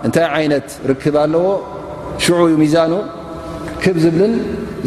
እንታይ 0.07 0.26
ዓይነት 0.37 0.66
ርክብ 0.90 1.16
ኣለዎ 1.22 1.46
ሽዑ 2.24 2.38
ሚዛኑ 2.62 2.92
ክብ 3.85 3.96
ዝብልን 4.04 4.35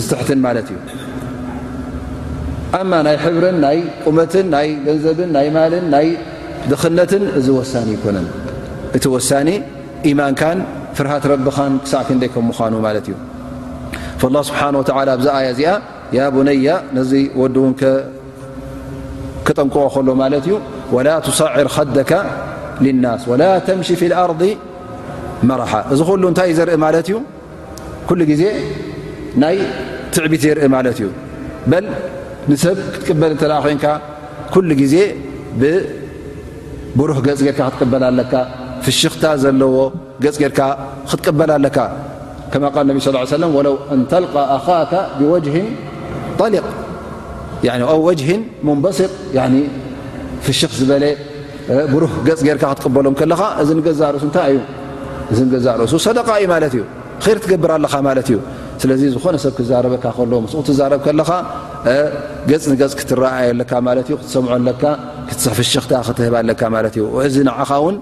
ዝትሕትን 0.04 0.40
ማለት 0.48 0.68
እዩ 0.74 0.78
ኣማ 2.80 2.92
ናይ 3.08 3.18
ሕብርን 3.26 3.58
ናይ 3.66 3.78
ቁመትን 4.06 4.48
ናይ 4.56 4.68
ገንዘብን 4.88 5.30
ናይ 5.38 5.48
ማልን 5.58 5.86
ናይ 5.96 6.08
ድኽነትን 6.70 7.26
እዚ 7.40 7.48
ወሳኒ 7.60 7.90
ይኮነን 7.98 8.28
እቲ 9.00 9.04
ወሳኒ 9.16 9.50
ኢማንካን 10.12 10.60
ፍርሃት 10.98 11.24
ረብኻን 11.34 11.74
ክሳዕ 11.84 12.02
ክንደይ 12.10 12.30
ከምዃኑ 12.36 12.74
ማለት 12.88 13.06
እዩ 13.12 13.16
الላه 14.30 14.44
ስብሓንه 14.50 14.78
ኣብዚ 15.16 15.28
ኣያ 15.38 15.46
እዚኣ 15.54 15.72
ያ 16.18 16.20
ቡነያ 16.36 16.68
ነዚ 16.98 17.12
ወዲ 17.42 17.56
እውንክጠንቁቆ 17.62 19.84
ከሎ 19.94 20.08
ማለት 20.22 20.44
እዩ 20.48 20.54
ወላ 20.96 21.08
ትሳዕር 21.26 21.68
ከደካ 21.76 22.12
ልናስ 22.86 23.22
ወላ 23.32 23.44
ተምሽ 23.68 23.90
ፊ 24.00 24.02
ኣርض 24.24 24.42
መራሓ 25.50 25.74
እዚ 25.94 26.00
ሉ 26.22 26.24
እንታይ 26.32 26.48
እዩ 26.50 26.54
ዘርኢ 26.60 26.74
ማለት 26.86 27.06
እዩ 27.12 27.16
ኩሉ 28.08 28.20
ጊዜ 28.32 28.44
ናይ 29.44 29.56
ትዕቢት 30.14 30.42
ዘርኢ 30.46 30.66
ማለት 30.78 30.98
እዩ 31.02 31.08
በል 31.72 31.86
ንሰብ 32.50 32.78
ክትቅበል 32.94 33.32
እተለ 33.36 33.52
ኮንካ 33.66 33.86
ኩሉ 34.54 34.70
ግዜ 34.82 34.96
ብብሩህ 35.62 37.18
ገፅ 37.28 37.40
ጌርካ 37.48 37.60
ክትቅበል 37.74 38.04
ለካ 38.20 38.34
ፍሽኽታ 38.86 39.24
ዘለዎ 39.44 39.76
ገፅ 40.24 40.36
ጌርካ 40.44 40.60
ክትቀበል 41.10 41.52
ኣለካ 41.60 41.78
ተل 42.52 42.64
ኣ 42.66 43.36
ብوه 45.20 45.40
ሊق 48.10 48.40
ንስ 48.68 50.62
ዝ 50.78 50.92
ብሩህ 51.92 52.14
በሎም 52.96 53.16
ሱ 53.20 53.58
ርእሱ 54.14 54.28
ዩ 56.76 57.58
ትር 58.80 58.94
ዩ 59.02 59.10
ስ 59.14 59.14
ዝኾነ 59.16 59.36
ብ 59.58 59.64
ዛበ 59.72 59.96
ት 66.18 67.08
ሰም 67.34 68.02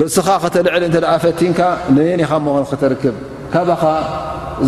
ርእስኻ 0.00 0.28
ተልዕሊ 0.54 0.84
እ 0.98 1.16
ፈቲንካ 1.24 1.60
ኻ 2.30 2.32
ሆን 2.52 2.64
ክተክብ 2.70 3.16
ካኻ 3.52 3.82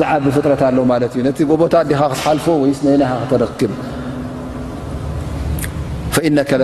ዝዓቢ 0.01 0.25
ፍጥረት 0.37 0.63
ኣ 0.67 0.71
ማት 0.91 1.03
ዩ 1.19 1.23
ነቲ 1.27 1.39
ጎቦታት 1.51 1.87
ኻ 2.01 2.09
ክትሓልፎ 2.13 2.47
የኻ 2.71 3.13
ክብ 3.61 3.73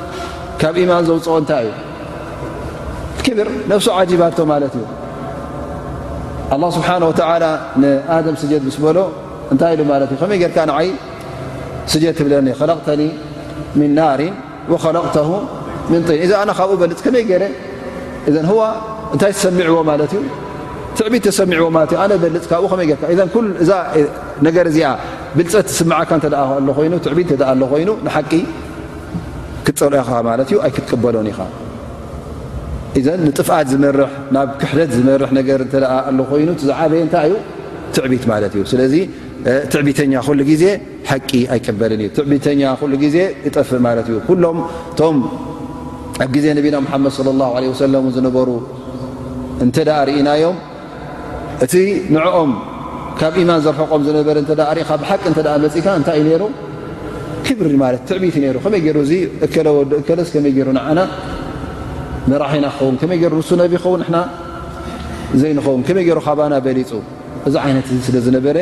ኦይዩ 0.59 0.77
ይ 0.77 0.81
ይ 0.89 0.91
ተ 0.95 1.01
ብይ 21.09 21.21
ፅ 27.05 27.07
ብፀ 27.45 28.53
ክፀልኦ 29.67 30.01
ኻ 30.09 30.19
ማት 30.27 30.49
ዩ 30.53 30.57
ኣይ 30.65 30.71
ክትቀበሎን 30.75 31.27
ኢኻ 31.31 31.39
እዘ 32.99 33.07
ንጥፍኣት 33.27 33.67
ዝመር 33.73 33.97
ናብ 34.35 34.49
ክሕደት 34.61 34.89
ዝመርሕ 34.97 35.29
ነገር 35.39 35.59
እተ 35.65 35.73
ኣለ 35.97 36.17
ኮይኑ 36.31 36.49
ዝዓበየ 36.69 37.01
እንታይ 37.05 37.25
እዩ 37.29 37.35
ትዕቢት 37.95 38.23
ማለት 38.31 38.51
እዩ 38.55 38.63
ስለዚ 38.71 38.95
ትዕቢተኛ 39.73 40.13
ኩሉ 40.27 40.39
ግዜ 40.49 40.63
ሓቂ 41.09 41.29
ኣይቀበልን 41.53 42.01
እዩ 42.03 42.09
ትዕቢተኛ 42.17 42.61
ኩሉ 42.81 42.93
ግዜ 43.03 43.17
ይጠፍእ 43.45 43.81
ማለት 43.87 44.07
እዩ 44.11 44.17
ኩሎም 44.27 44.57
እቶም 44.93 45.17
ኣብ 46.23 46.29
ግዜ 46.35 46.45
ነቢና 46.57 46.75
ምሓመድ 46.87 47.21
ለ 47.39 47.43
ኣላሁ 47.51 47.61
ለ 47.65 47.71
ወሰለም 47.75 48.07
ዝነበሩ 48.17 48.49
እንተዳ 49.65 49.89
ርእናዮም 50.09 50.57
እቲ 51.67 51.73
ንዕኦም 52.15 52.51
ካብ 53.21 53.33
ኢማን 53.43 53.59
ዘርሐቆም 53.67 54.01
ዝነበረ 54.09 54.35
እንተ 54.43 54.51
ርእኻ 54.77 54.91
ብሓቂ 55.03 55.23
እንተ 55.31 55.39
መፅካ 55.65 55.85
እንታይ 55.99 56.17
እዩ 56.21 56.27
ነይሮ 56.31 56.43
ክብሪ 57.47 57.73
ማለት 57.83 58.01
ትዕቢት 58.09 58.35
እዩሩ 58.39 58.55
ከመይ 58.65 58.79
ገይሩ 58.85 58.97
እ 59.07 59.17
እለወ 59.61 59.77
እከለስ 60.01 60.29
ከመይ 60.35 60.51
ገይሩ 60.57 60.69
ንዓና 60.77 60.99
መራሒና 62.31 62.65
ክኸውን 62.73 62.95
ከመይ 63.01 63.17
ገይሩ 63.21 63.33
ንሱ 63.41 63.49
ነብ 63.61 63.73
ኸውን 63.83 64.01
ዘይንኸውን 65.41 65.81
ከመይ 65.87 66.03
ገይሩ 66.07 66.19
ካባና 66.27 66.53
በሊፁ 66.65 66.91
እዚ 67.47 67.55
ዓይነት 67.65 67.87
ስለዝነበረ 68.07 68.57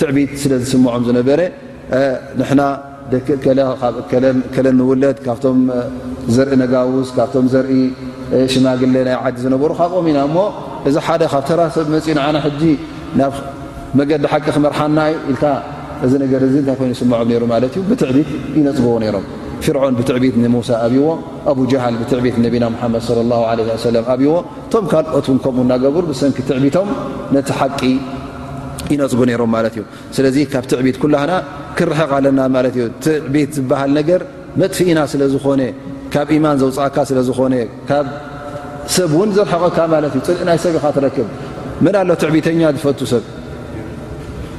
ትዕቢት 0.00 0.32
ስለ 0.42 0.52
ዝስምዖም 0.62 1.02
ዝነበረ 1.08 1.40
ንና 2.40 2.60
ደብለ 3.12 4.66
ንውለድ 4.78 5.16
ካብቶም 5.26 5.58
ዘርኢ 6.36 6.54
ነጋውስ 6.62 7.08
ካብቶም 7.16 7.46
ዘርኢ 7.54 7.74
ሽማግለ 8.52 8.94
ናይ 9.08 9.16
ዓዲ 9.24 9.36
ዝነበሩ 9.44 9.70
ካብኦም 9.80 10.06
ኢና 10.12 10.18
እሞ 10.28 10.36
እዚ 10.88 10.96
ሓደ 11.06 11.22
ካብ 11.32 11.44
ተራሰብ 11.50 11.86
መፅኡ 11.94 12.12
ንዓና 12.18 12.36
ሕጂ 12.46 12.62
ናብ 13.20 13.34
መገድ 13.98 14.20
ዝሓቂ 14.26 14.44
ክመርሓና 14.56 14.98
ኢል 15.32 15.38
እዚ 16.06 16.12
ነገር 16.24 16.40
ዚ 16.52 16.56
እንታይ 16.62 16.76
ኮይኑ 16.80 16.92
ስምዖም 17.00 17.30
ሩ 17.42 17.44
ማለት 17.52 17.72
እዩ 17.78 17.82
ብትዕቢት 17.90 18.28
ይነፅብዎ 18.58 18.92
ነሮም 19.02 19.24
ፍርዖን 19.64 19.94
ብትዕቢት 19.98 20.34
ንሙሳ 20.44 20.70
ኣብይዎ 20.86 21.06
ኣብጃሃል 21.52 21.94
ብትዕቢት 22.00 22.36
ነቢና 22.44 22.64
ሓመድ 22.80 23.04
ለ 23.18 23.32
ለ 23.68 23.70
ሰም 23.84 23.96
ኣብይዎ 24.14 24.32
ቶም 24.72 24.84
ካልኦት 24.92 25.26
ውን 25.30 25.38
ከምኡ 25.44 25.60
እናገብሩ 25.66 26.02
ብሰንኪ 26.10 26.38
ትዕቢቶም 26.48 26.88
ነቲ 27.36 27.48
ሓቂ 27.60 27.80
ይነፅጉ 28.92 29.20
ነሮም 29.30 29.50
ማለት 29.56 29.74
እዩ 29.78 29.84
ስለዚ 30.16 30.36
ካብ 30.52 30.64
ትዕቢት 30.72 30.96
ኩላና 31.04 31.32
ክርሕቕ 31.78 32.10
ኣለና 32.18 32.40
ማለትእዩ 32.56 32.84
ትዕቢት 33.04 33.50
ዝበሃል 33.58 33.90
ነገር 34.00 34.20
መጥፊኢና 34.62 35.00
ስለዝኾነ 35.12 35.62
ካብ 36.14 36.28
ማን 36.44 36.56
ዘውፅእካ 36.62 36.96
ስለዝኾነ 37.12 37.54
ካብ 37.90 38.06
ሰብ 38.96 39.10
ውን 39.20 39.30
ዘርሐቀካ 39.38 39.78
ማለት 39.94 40.12
እዩ 40.18 40.22
ፅልእ 40.28 40.42
ናይ 40.48 40.58
ሰብ 40.64 40.74
ኢካ 40.78 40.86
ትረክብ 40.98 41.28
ምን 41.84 41.94
ኣሎ 42.00 42.10
ትዕቢተኛ 42.22 42.62
ዝፈ 42.76 42.86
ሰብ 43.12 43.22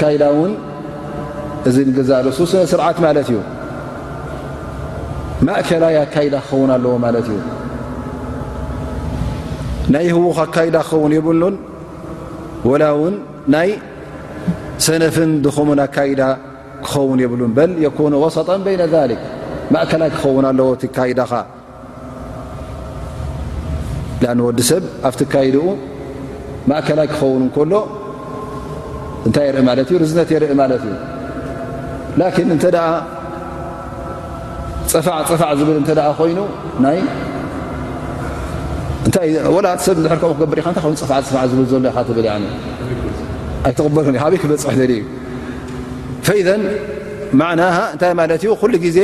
ካዳ 0.00 0.22
ውን 0.38 0.52
እዚ 1.68 1.76
ዛርሱ 2.08 2.38
ስነስርዓት 2.52 2.96
ማት 3.04 3.18
እዩ 3.22 3.30
ማእከላይ 5.46 5.94
ኣካዳ 6.04 6.34
ክኸውን 6.48 6.70
ኣለዎ 6.74 6.92
ማለት 7.04 7.26
እዩ 7.34 7.40
ናይ 9.94 10.06
ህው 10.16 10.24
ኣካዳ 10.44 10.76
ክኸውን 10.88 11.12
የብሉን 11.16 11.56
ወላ 12.70 12.84
ውን 13.00 13.16
ናይ 13.54 13.70
ሰነፍን 14.86 15.32
ድኹምን 15.44 15.80
ኣካዳ 15.86 16.22
ክኸውን 16.86 17.18
የብሉን 17.24 17.52
በልየኩኑ 17.58 18.12
ዋሰጣ 18.24 18.48
በይነ 18.66 18.82
ክ 18.92 19.20
ማእከላይ 19.74 20.10
ክኸውን 20.16 20.46
ኣለዎ 20.52 20.68
ካዳኻ 20.98 21.32
ወዲ 24.48 24.60
ሰብ 24.70 24.82
ኣብቲ 25.08 25.20
ካይዲኡ 25.32 25.60
ማእከላይ 26.70 27.08
ክኸውንሎ 27.12 27.72
እይ 29.30 29.48
የኢ 29.50 29.90
ርዝነት 30.04 30.28
የርኢ 30.34 30.52
ማ 30.60 30.64
እዩ 32.38 32.78
ፅፋዕ 34.92 35.20
ፅፋዕ 35.30 35.50
ዝብል 35.58 35.76
ይኑ 36.32 36.38
ሰብ 39.86 39.96
ርም 40.06 40.18
ክር 40.22 40.94
ፅፅ 41.10 41.30
ብ 41.34 42.14
ኣይበ 43.66 44.18
ሃበይ 44.22 44.38
ክበፅሕ 44.42 44.74
ዘ 46.48 46.50
ና 47.38 47.40
እታይ 47.94 48.12
ዩ 48.44 48.50
ሉ 48.74 48.84
ዜ 48.98 49.00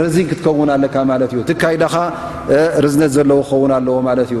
ረዝን 0.00 0.26
ክትከውን 0.30 0.70
ኣካ 0.74 0.94
ዩ 1.36 1.40
ትካይዳኻ 1.48 1.94
ርዝነት 2.84 3.10
ዘለ 3.16 3.30
ክኸውን 3.44 3.70
ኣለዎ 3.76 3.96
ዩ 4.36 4.40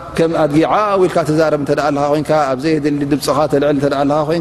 ከ 0.17 0.19
ኣድጊ 0.43 0.57
ዓውኢልካ 0.75 1.17
ተዛረብ 1.29 1.61
እተ 1.65 1.71
ኣብዘየሊ 2.51 3.01
ድምፅኻ 3.11 3.37
ተልዕል 3.51 3.77
ኣ 4.11 4.23
ኮይ 4.29 4.39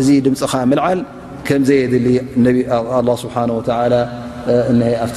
እዚ 0.00 0.08
ድምፅኻ 0.26 0.52
ልዓል 0.78 1.00
ከምዘየድሊ 1.48 2.06
ስብሓ 3.22 3.36
ኣቲ 5.06 5.16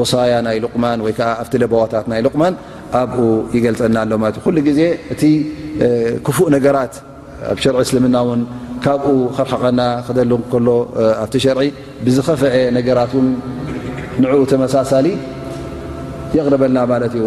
ወሳያ 0.00 0.34
ናይ 0.46 0.56
ልቁማን 0.64 0.98
ወይዓ 1.06 1.20
ኣ 1.42 1.44
ለበዋታት 1.62 2.06
ናይ 2.12 2.20
ልቕማን 2.26 2.54
ኣብኡ 3.00 3.18
ይገልፀና 3.56 3.96
ኣሎ 4.04 4.12
ማለ 4.22 4.32
እዩ 4.40 4.46
ሉ 4.56 4.60
ዜ 4.78 4.82
እቲ 5.14 5.22
ክፉእ 6.26 6.46
ነገራት 6.56 6.94
ኣብ 7.52 7.58
ሸርዒ 7.62 7.78
እስልምናውን 7.86 8.40
ካብኡ 8.84 9.14
ክርኸና 9.36 9.80
ክደሉ 10.06 10.32
ከሎ 10.52 10.68
ኣብቲ 11.22 11.34
ሸር 11.44 11.58
ብዝኸፈአ 12.06 12.54
ነገራት 12.78 13.12
ን 13.24 14.24
ተመሳሳሊ 14.52 15.06
የቅርበልና 16.36 16.78
ማለት 16.92 17.12
እዩ 17.18 17.26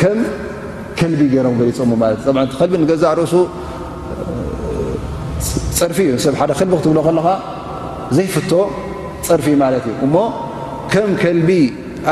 ከም 0.00 0.18
ከልቢ 0.98 1.20
ገይሮም 1.34 1.54
ገሊፆ 1.60 1.78
ማለት 2.02 2.18
እዩ 2.30 2.34
ከልቢ 2.58 2.72
ንገዛእ 2.82 3.12
ርእሱ 3.18 3.34
ፅርፊ 5.78 5.96
እዩ 6.08 6.16
ሰብ 6.24 6.34
ሓደ 6.40 6.50
ከልቢ 6.58 6.72
ክትብሎ 6.80 6.98
ከለካ 7.06 7.28
ዘይፍቶ 8.16 8.52
ፅርፊ 9.28 9.46
ማለት 9.62 9.84
እዩ 9.90 9.94
እሞ 10.06 10.14
ከም 10.92 11.10
ከልቢ 11.22 11.50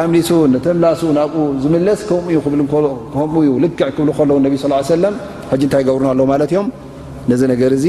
ኣምኒሱ 0.00 0.30
ንተምላሱ 0.52 1.00
ናብኡ 1.18 1.36
ዝምለስ 1.64 2.00
ከምኡ 2.08 3.34
ልክዕ 3.64 3.88
ክብ 3.96 4.08
ከለዉ 4.18 4.38
ነብ 4.46 4.54
ስ 4.64 4.70
ሰለም 4.94 5.14
ሕጂ 5.52 5.62
እንታይ 5.68 5.80
ይገብሩና 5.84 6.08
ኣሎ 6.14 6.20
ማለት 6.32 6.50
እዮም 6.54 6.68
ነዚ 7.30 7.42
ነገር 7.52 7.72
እዚ 7.78 7.86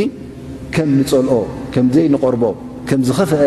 ከም 0.75 0.89
ንፀልኦ 0.99 1.33
ከምዘይ 1.73 2.05
ንቐርቦ 2.13 2.43
ከም 2.89 2.99
ዝኸፍአ 3.07 3.41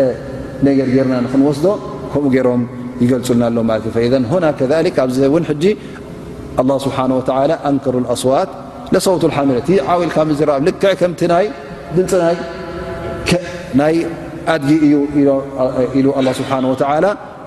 ነገር 0.67 0.87
ገርና 0.95 1.13
ንክንወስዶ 1.25 1.65
ከምኡ 2.11 2.29
ገይሮም 2.35 2.61
ይገልፁልና 3.03 3.43
ሎ 3.57 3.59
ማለት 3.69 3.85
እዩ 4.01 4.13
ሆና 4.31 4.45
ከ 4.59 4.61
ኣብዝሰብእውን 5.03 5.45
ጂ 5.63 5.67
ስብሓ 6.85 6.97
ኣንከሩ 7.69 7.95
ኣስዋት 8.13 8.49
ለሰውት 8.93 9.23
ሓምለ 9.37 9.57
ዓውኢልካ 9.93 10.17
ዝራብ 10.39 10.61
ልክዕ 10.67 10.91
ከምቲ 11.01 11.21
ይ 11.43 11.47
ድምፅይናይ 11.95 13.95
ኣድጊ 14.53 14.71
እዩ 14.87 14.95
ኢሉ 15.99 16.07
ስብሓ 16.39 16.51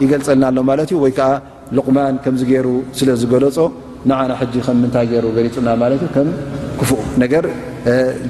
ይገልፀልና 0.03 0.45
ሎ 0.57 0.59
ማለ 0.69 0.81
ዩ 0.93 0.95
ወይከዓ 1.05 1.29
ልቕማን 1.77 2.15
ከም 2.25 2.35
ገይሩ 2.51 2.67
ስለ 2.99 3.09
ዝገለፆ 3.21 3.59
ንና 4.11 4.33
ከም 4.67 4.77
ምንታይ 4.83 5.07
ገሩ 5.13 5.25
ገሊፁና 5.37 5.69
ከክፍ 6.03 6.91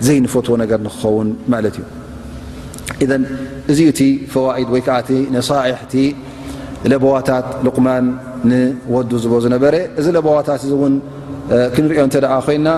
ዘይንፈትዎ 0.06 0.54
ነገር 0.62 0.78
ንክኸውን 0.86 1.28
ማ 1.52 1.54
እዩ 1.68 1.80
እዚ 3.72 3.78
እቲ 3.92 4.00
ፈዋኢድ 4.32 4.68
ወይዓእ 4.74 5.08
ነሕቲ 5.36 5.94
ለቦዋታት 6.90 7.46
ልቁማን 7.66 8.04
ንወዱ 8.50 9.10
ዝቦ 9.24 9.34
ዝነበረ 9.44 9.74
እዚ 10.00 10.06
ለቦዋታት 10.16 10.62
እ 10.66 10.70
እውን 10.76 10.94
ክንሪኦ 11.74 12.00
እተ 12.08 12.14
ደ 12.24 12.28
ኮይና 12.46 12.68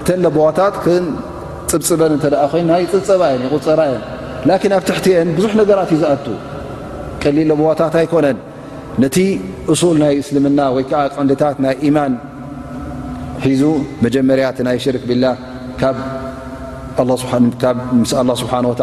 እተን 0.00 0.18
ለቦዋታት 0.24 0.74
ክንፅብፅበን 0.84 2.12
እተደ 2.18 2.34
ኮና 2.52 2.70
ይፅፀባ 2.84 3.22
የን 3.32 3.44
ይቁፀራእየን 3.46 4.02
ላን 4.48 4.72
ኣብ 4.78 4.84
ትሕትን 4.88 5.28
ብዙሕ 5.36 5.52
ነገራት 5.62 5.90
እዩ 5.96 6.00
ዝኣ 6.04 6.12
ቀሊል 7.22 7.46
ለቦዋታት 7.52 7.94
ኣይኮነን 8.02 8.38
ነቲ 9.02 9.16
እሱል 9.72 9.96
ናይ 10.02 10.14
እስልምና 10.22 10.60
ወይከዓ 10.76 11.02
ቅንዲታት 11.16 11.56
ናይ 11.66 11.74
ኢማን 11.88 12.12
ሒዙ 13.46 13.62
መጀመርያ 14.04 14.46
ናይ 14.68 14.76
ሽርክ 14.84 15.02
ብላ 15.10 15.24
ካብ 15.82 15.96
ምስ 18.02 18.12
ኣላ 18.20 18.30
ስብሓን 18.42 18.66
ወተ 18.72 18.82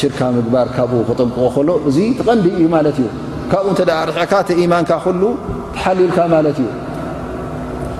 ሽርካብ 0.00 0.32
ምግባር 0.40 0.66
ካብኡ 0.76 0.98
ክጠምጥቆ 1.08 1.44
ከሎ 1.54 1.68
እዙ 1.88 1.98
ትቐንዲ 2.16 2.46
እዩ 2.58 2.64
ማለት 2.74 2.96
እዩ 3.02 3.06
ካብኡ 3.52 3.68
ርሕካ 4.10 4.34
ማን 4.72 4.84
ተሓሊልካ 4.90 6.18
ማለ 6.34 6.46
እዩ 6.54 6.60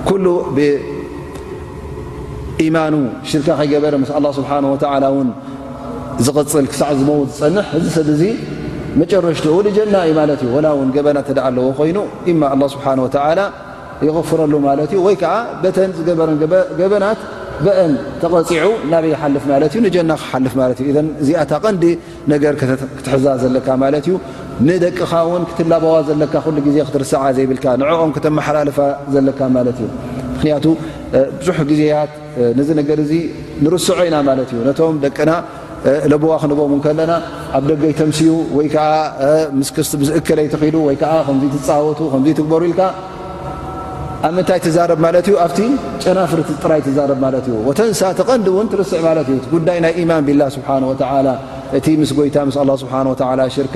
ኩ 0.07 0.11
ብማኑ 0.57 2.93
ሽካ 3.31 3.47
ከይገበረ 3.59 3.93
ም 4.01 4.03
ስብሓ 4.39 4.51
ዝፅል 6.25 6.65
ክሳዕ 6.71 6.89
ዝው 6.99 7.19
ዝፀን 7.37 7.57
እዚ 7.87 7.93
ሰብ 7.95 8.07
እ 8.27 8.29
መጨረሽትኡ 8.99 9.55
ንጀና 9.67 9.95
እዩ 10.09 10.15
ዩ 10.49 10.51
በናት 11.07 11.27
ኣለዎ 11.47 11.65
ኮይኑ 11.79 11.97
እ 12.31 12.33
ስብሓ 12.75 12.85
ይغፍረሉ 14.07 14.53
ማ 14.63 14.65
እዩ 14.87 14.95
ወይከዓ 15.05 15.33
ተን 15.75 15.89
ዝገበረን 15.97 16.35
ገበናት 16.79 17.19
ብአን 17.65 17.91
ተቐፂዑ 18.21 18.69
ናበይ 18.91 19.11
ይሓልፍ 19.15 19.43
ማ 19.51 19.53
ዩ 19.77 19.79
ንጀና 19.85 20.11
ክልፍ 20.31 20.53
እዚኣታ 21.21 21.53
ቀንዲ 21.63 21.83
ነ 22.29 22.31
ክትሕዛዝ 22.59 23.37
ዘለካ 23.45 23.67
ንደቅኻ 24.65 25.11
ክትበዋ 25.57 25.93
ዘካ 26.07 26.35
ዜ 26.75 26.77
ክትርስ 26.87 27.11
ዘይብልካ 27.37 27.65
ንኦም 27.81 28.11
ክተመሓላልፋ 28.15 28.77
ዘካ 29.15 29.39
ማ 29.55 29.59
እዩ 29.71 29.83
ምክ 30.37 30.65
ብዙሕ 31.33 31.57
ግዜት 31.71 32.69
ነገር 32.79 32.99
ንርስዖ 33.65 33.95
ኢና 34.07 34.15
ማለእዩ 34.29 34.51
ቶም 34.79 34.95
ደቅና 35.03 35.31
ለብዋ 36.11 36.31
ክንቦም 36.41 36.73
ከለና 36.85 37.13
ኣብ 37.57 37.63
ደገይ 37.71 37.93
ተምሲዩ 37.99 38.31
ወይ 38.57 38.67
እክለይ 40.19 40.47
ይ 40.47 40.49
ትፃወቱትግበሩ 40.97 42.61
ኢል 42.71 42.81
ኣብ 44.25 44.31
ምንታይ 44.37 44.59
ትዛረብ 44.65 44.99
ማ 45.05 45.09
ዩኣብ 45.33 45.51
ጨናፍር 46.03 46.39
ጥራይ 46.63 46.81
ት 46.85 47.17
ማ 47.23 47.27
ዩ 47.57 47.61
ተንሳ 47.79 48.01
ተቐንዲውን 48.19 48.67
ትርስዕ 48.73 48.99
ማ 49.07 49.15
ዩጉዳይ 49.29 49.79
ናይ 49.87 50.03
ማን 50.11 50.23
ቢላ 50.29 50.41
ስሓ 50.57 50.67
እቲ 51.79 51.85
ምስ 52.01 52.11
ጎይታ 52.17 52.37
ሽካ 53.57 53.75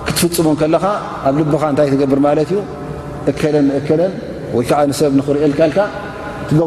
ክትፍፅሞ 0.08 0.48
ኣ 0.62 0.64
ልኻ 0.74 0.84
እ 1.28 1.32
ብ 6.58 6.60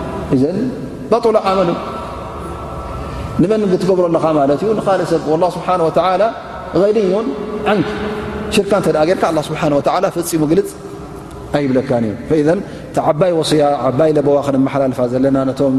ዎ 0.00 0.02
ዎ 1.00 1.02
ክ 1.16 1.18
ንመን 3.42 3.62
ትገብሮኣለኻ 3.82 4.24
ማለት 4.40 4.60
እዩ 4.64 4.70
ንካልእ 4.78 5.08
ሰብ 5.12 5.26
ላ 5.42 5.46
ስብሓ 5.56 5.66
ወተ 5.88 5.98
ቀይድ 6.78 6.96
ውን 7.14 7.26
ዓንክ 7.72 7.86
ሽርካ 8.54 8.72
እንተደ 8.80 8.96
ጌርካ 9.08 9.24
ኣ 9.30 9.42
ስብሓ 9.48 9.60
ፈፂሙ 10.16 10.42
ግልፅ 10.52 10.68
ኣይብለካን 11.58 12.04
እዩ 12.38 12.48
ዓባይ 13.10 13.32
ወስያ 13.40 13.64
ዓባይ 13.88 14.10
ለበዋ 14.16 14.38
ክንመሓላልፋ 14.46 14.98
ዘለና 15.12 15.38
ነቶም 15.50 15.74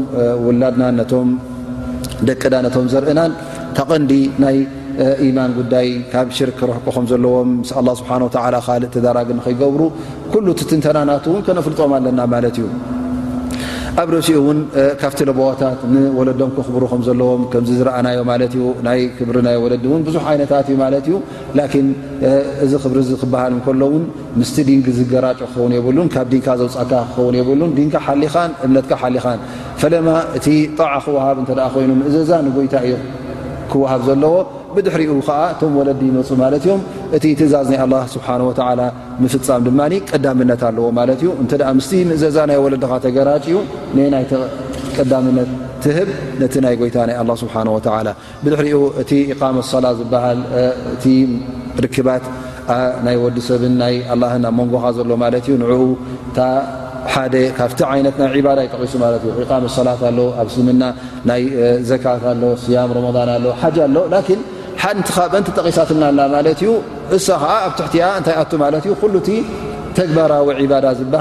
ውላድናን 0.46 0.94
ነቶም 1.00 1.28
ደቅዳ 2.28 2.54
ነቶም 2.66 2.86
ዘርእናን 2.92 3.32
ተቐንዲ 3.78 4.12
ናይ 4.44 4.56
ኢማን 5.26 5.50
ጉዳይ 5.58 5.88
ካብ 6.12 6.30
ሽርክ 6.38 6.56
ክረሕቁከም 6.60 7.04
ዘለዎም 7.12 7.50
ምስ 7.62 7.72
ላ 7.88 7.94
ስብሓ 8.00 8.12
ካልእ 8.68 8.88
ተዳራግ 8.96 9.28
ንክይገብሩ 9.40 9.82
ኩሉ 10.32 10.46
ትትንተና 10.62 10.98
ናት 11.10 11.26
እውን 11.32 11.44
ከነፍልጦም 11.48 11.92
ኣለና 11.98 12.20
ማለት 12.34 12.56
እዩ 12.62 12.66
ኣብ 13.98 14.08
ርእሲኡ 14.14 14.36
እውን 14.42 14.58
ካብቲ 15.00 15.20
ልቦቦታት 15.28 15.78
ንወለዶም 15.92 16.50
ክኽብሩ 16.56 16.82
ከምዘለዎም 16.92 17.42
ከምዚ 17.52 17.70
ዝረኣናዮ 17.78 18.18
ማለት 18.30 18.52
እዩ 18.58 18.64
ናይ 18.86 19.00
ክብሪ 19.18 19.36
ናይ 19.46 19.56
ወለዲ 19.64 19.84
እውን 19.90 20.02
ብዙሕ 20.08 20.22
ዓይነታት 20.30 20.66
እዩ 20.70 20.76
ማለት 20.84 21.04
እዩ 21.08 21.16
ላኪን 21.58 21.86
እዚ 22.64 22.72
ክብሪ 22.84 22.98
ክበሃል 23.22 23.52
እንከሎውን 23.56 24.04
ምስቲ 24.40 24.56
ድንግ 24.68 24.86
ዝገራጭ 24.98 25.38
ክኸውን 25.48 25.74
የብሉን 25.78 26.10
ካብ 26.16 26.26
ዲንካ 26.34 26.48
ዘውፃካ 26.62 26.92
ክኸውን 27.08 27.36
የብሉን 27.40 27.72
ድንካ 27.78 27.94
ሓሊኻን 28.06 28.52
እምነትካ 28.68 28.92
ሓሊኻን 29.04 29.40
ፈለማ 29.82 30.08
እቲ 30.40 30.46
ጠዕ 30.80 30.92
ክወሃብ 31.06 31.38
እተደኣ 31.46 31.66
ኮይኑ 31.74 31.90
እዘዛ 32.10 32.30
ንጎይታ 32.48 32.74
እዮ 32.88 32.94
ክዋሃብ 33.72 34.02
ዘለዎ 34.08 34.34
ብድሕሪኡ 34.74 35.12
ከዓ 35.28 35.38
እቶም 35.52 35.72
ወለዲ 35.78 36.00
ይነፁእ 36.10 36.38
ማለት 36.42 36.62
እዮም 36.66 36.80
እቲ 37.16 37.24
ትእዛዝ 37.38 37.66
ናይ 37.72 37.78
ኣላ 37.86 37.94
ስብሓን 38.14 38.40
ወዓላ 38.48 38.80
ምፍፃም 39.22 39.62
ድማ 39.66 39.80
ቀዳምነት 40.10 40.62
ኣለዎ 40.68 40.86
ማለት 40.98 41.20
እዩ 41.24 41.30
እንተ 41.42 41.52
ምስቲ 41.78 41.92
ምእዘዛ 42.10 42.36
ናይ 42.50 42.58
ወለድካ 42.64 42.92
ተገራጭ 43.06 43.44
እዩ 43.50 43.56
ናይ 44.14 44.24
ቀዳምነት 44.96 45.50
ትህብ 45.84 46.08
ነቲ 46.40 46.54
ናይ 46.66 46.74
ጎይታ 46.80 46.96
ናይ 47.08 47.16
ኣላ 47.22 47.30
ስብሓ 47.42 47.54
ወላ 47.76 48.08
ብድሕሪኡ 48.44 48.76
እቲ 49.02 49.10
ኢቃመት 49.34 49.66
ሰላ 49.74 49.84
ዝበሃል 50.00 50.40
እቲ 50.94 51.04
ርክባት 51.84 52.24
ናይ 53.06 53.16
ወዲሰብን 53.24 53.74
ናይ 53.82 53.94
ኣላን 54.14 54.44
ኣ 54.48 54.56
መንጎካ 54.60 54.84
ዘሎዎ 54.98 55.16
ማለት 55.24 55.44
እዩ 55.50 55.56
ን 55.62 55.64
ት 57.08 57.10
ض 57.32 57.34
ቲ 57.34 57.38
ጠቂ 57.58 57.78
ኣይ 57.92 58.00
ግባራዊ 69.96 70.60
ዳ 70.72 70.74
ዝ 70.98 71.02
ዩ 71.08 71.10
ኣ 71.16 71.18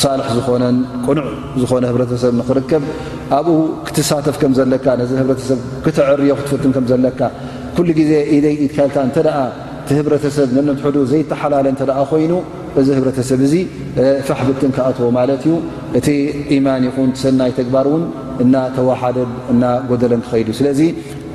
ሳልሕ 0.01 0.27
ዝኾነን 0.37 0.77
ቅኑዕ 1.05 1.27
ዝኾነ 1.61 1.83
ህብረተሰብ 1.91 2.33
ንኽርከብ 2.39 2.83
ኣብኡ 3.37 3.57
ክትሳተፍ 3.87 4.35
ከም 4.41 4.51
ዘለካ 4.57 4.85
ነዚ 4.99 5.11
ህብረተሰብ 5.21 5.59
ክትዕርዮ 5.85 6.31
ክትፈትም 6.39 6.71
ከም 6.75 6.85
ዘለካ 6.91 7.19
ኩሉ 7.77 7.87
ግዜ 7.99 8.11
ኢደይ 8.35 8.55
ኢትካልታ 8.65 8.95
እንተደኣ 9.07 9.37
እቲ 9.83 9.89
ህብረተሰብ 9.99 10.47
ነንትሕዱ 10.57 10.95
ዘይተሓላለ 11.11 11.65
እተ 11.75 11.81
ኮይኑ 12.11 12.33
እዚ 12.79 12.87
ህብረተሰብ 12.97 13.39
እዙ 13.47 13.53
ፋሕብትን 14.27 14.71
ክኣትዎ 14.77 15.07
ማለት 15.19 15.43
እዩ 15.47 15.53
እቲ 15.99 16.07
ኢማን 16.55 16.81
ይኹን 16.87 17.09
ሰናይ 17.23 17.51
ተግባር 17.59 17.87
እውን 17.91 18.03
እናተዋሓደን 18.43 19.31
እና 19.53 19.63
ጎደለን 19.91 20.21
ክኸይዱ 20.25 20.47
እዩ 20.53 20.57
ስለዚ 20.61 20.81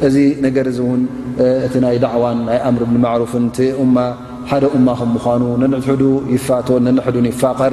እዚ 0.09 0.16
ነገር 0.47 0.66
ዚ 0.77 0.81
እውን 0.87 1.03
እቲ 1.68 1.75
ናይ 1.85 1.97
ዳዕዋን 2.05 2.39
ናይ 2.49 2.59
ኣእምሪብንማዕሩፍን 2.68 3.45
ቲ 3.57 3.70
እማ 3.85 3.97
ሓደ 4.51 4.64
እማ 4.76 4.88
ከ 4.99 5.03
ምኳኑ 5.14 5.43
ነንሕድሕዱ 5.62 6.03
ይፋት 6.34 6.68
ነንሕዱን 6.86 7.26
ይፋቀር 7.32 7.72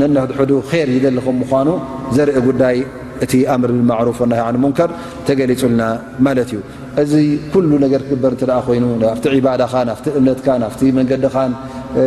ነንሕዱ 0.00 0.50
ር 0.86 0.90
ይደሊ 0.96 1.16
ከ 1.26 1.34
ምኳኑ 1.42 1.68
ዘርኢ 2.16 2.32
ጉዳይ 2.48 2.76
እቲ 3.24 3.32
ኣምርብማዕሩፎ 3.54 4.18
ናን 4.32 4.56
ሙንከር 4.64 4.90
ተገሊፁልና 5.28 5.82
ማለት 6.26 6.50
እዩ 6.54 6.58
እዚ 7.02 7.12
ኩሉ 7.52 7.70
ነገር 7.84 8.00
ክግበር 8.08 8.32
እንተኣ 8.36 8.56
ኮይኑ 8.66 8.84
ኣብቲ 9.14 9.24
ዒባዳኻ 9.34 9.72
ናፍቲ 9.88 10.06
እምነትካ 10.20 10.46
ናፍቲ 10.64 10.82
መንገዲኻን 10.98 11.52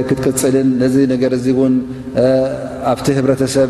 ክትክፅልን 0.10 0.70
ነዚ 0.82 0.96
ነገር 1.14 1.32
እዚ 1.40 1.46
እውን 1.56 1.74
ኣብቲ 2.92 3.08
ህብረተሰብ 3.18 3.70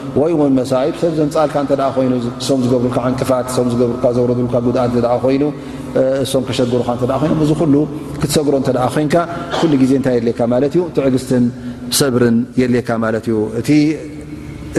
ወይ 0.19 0.31
ን 0.49 0.51
መሳይ 0.59 0.87
ሰብ 0.99 1.11
ዘምፃልካ 1.17 1.57
ይኑ 2.05 2.13
ም 2.57 2.61
ዝገብሩልካ 2.63 2.97
ዕንቅፋት 3.09 3.47
ም 3.65 3.67
ዝገሩዘውረዱልካ 3.73 4.55
ጉኣት 4.67 4.91
ኮይኑ 5.23 5.43
ሶም 6.31 6.43
ከሸግሩካ 6.47 6.89
ይኑ 7.25 7.31
እዚ 7.45 7.51
ሉ 7.73 7.75
ክትሰግሮ 8.21 8.53
ተ 8.67 8.69
ኮንካ 8.95 9.15
ኩሉ 9.57 9.71
ግዜ 9.83 9.91
እንታይ 9.99 10.13
የድሌካ 10.17 10.39
ማለት 10.53 10.71
እዩ 10.77 10.81
ትዕግስትን 10.97 11.43
ሰብርን 11.99 12.37
የድሌካ 12.61 12.89
ማለት 13.05 13.25
እዩ 13.31 13.35
እቲ 13.59 13.69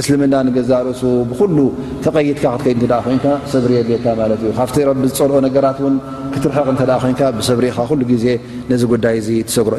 እስልምና 0.01 0.35
ንገዛርሱ 0.49 1.01
ብኩሉ 1.31 1.57
ተቐይድካ 2.05 2.45
ክትከይድ 2.59 2.83
እ 2.87 2.91
ኮይንካ 3.07 3.27
ሰብሪ 3.55 3.73
የድሌካ 3.81 4.07
ማለት 4.21 4.41
እዩ 4.45 4.53
ካብቲ 4.61 4.77
ረቢ 4.91 5.03
ዝፀልኦ 5.17 5.39
ነገራት 5.47 5.81
ን 5.93 5.97
ክትርሕቕ 6.37 6.69
እተ 6.85 6.91
ኮይንካ 7.07 7.21
ብሰብሪኢኻ 7.39 7.79
ሉ 8.03 8.03
ግዜ 8.13 8.27
ነዚ 8.71 8.83
ጉዳይ 8.93 9.17
ትሰግሮ 9.51 9.73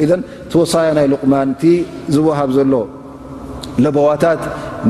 ተወሳያ 0.54 0.90
ናይ 1.00 1.08
ልቕማን 1.14 1.50
እቲ 1.56 1.64
ዝወሃብ 2.18 2.52
ዘሎ 2.60 2.74
ለቦዋታት 3.84 4.42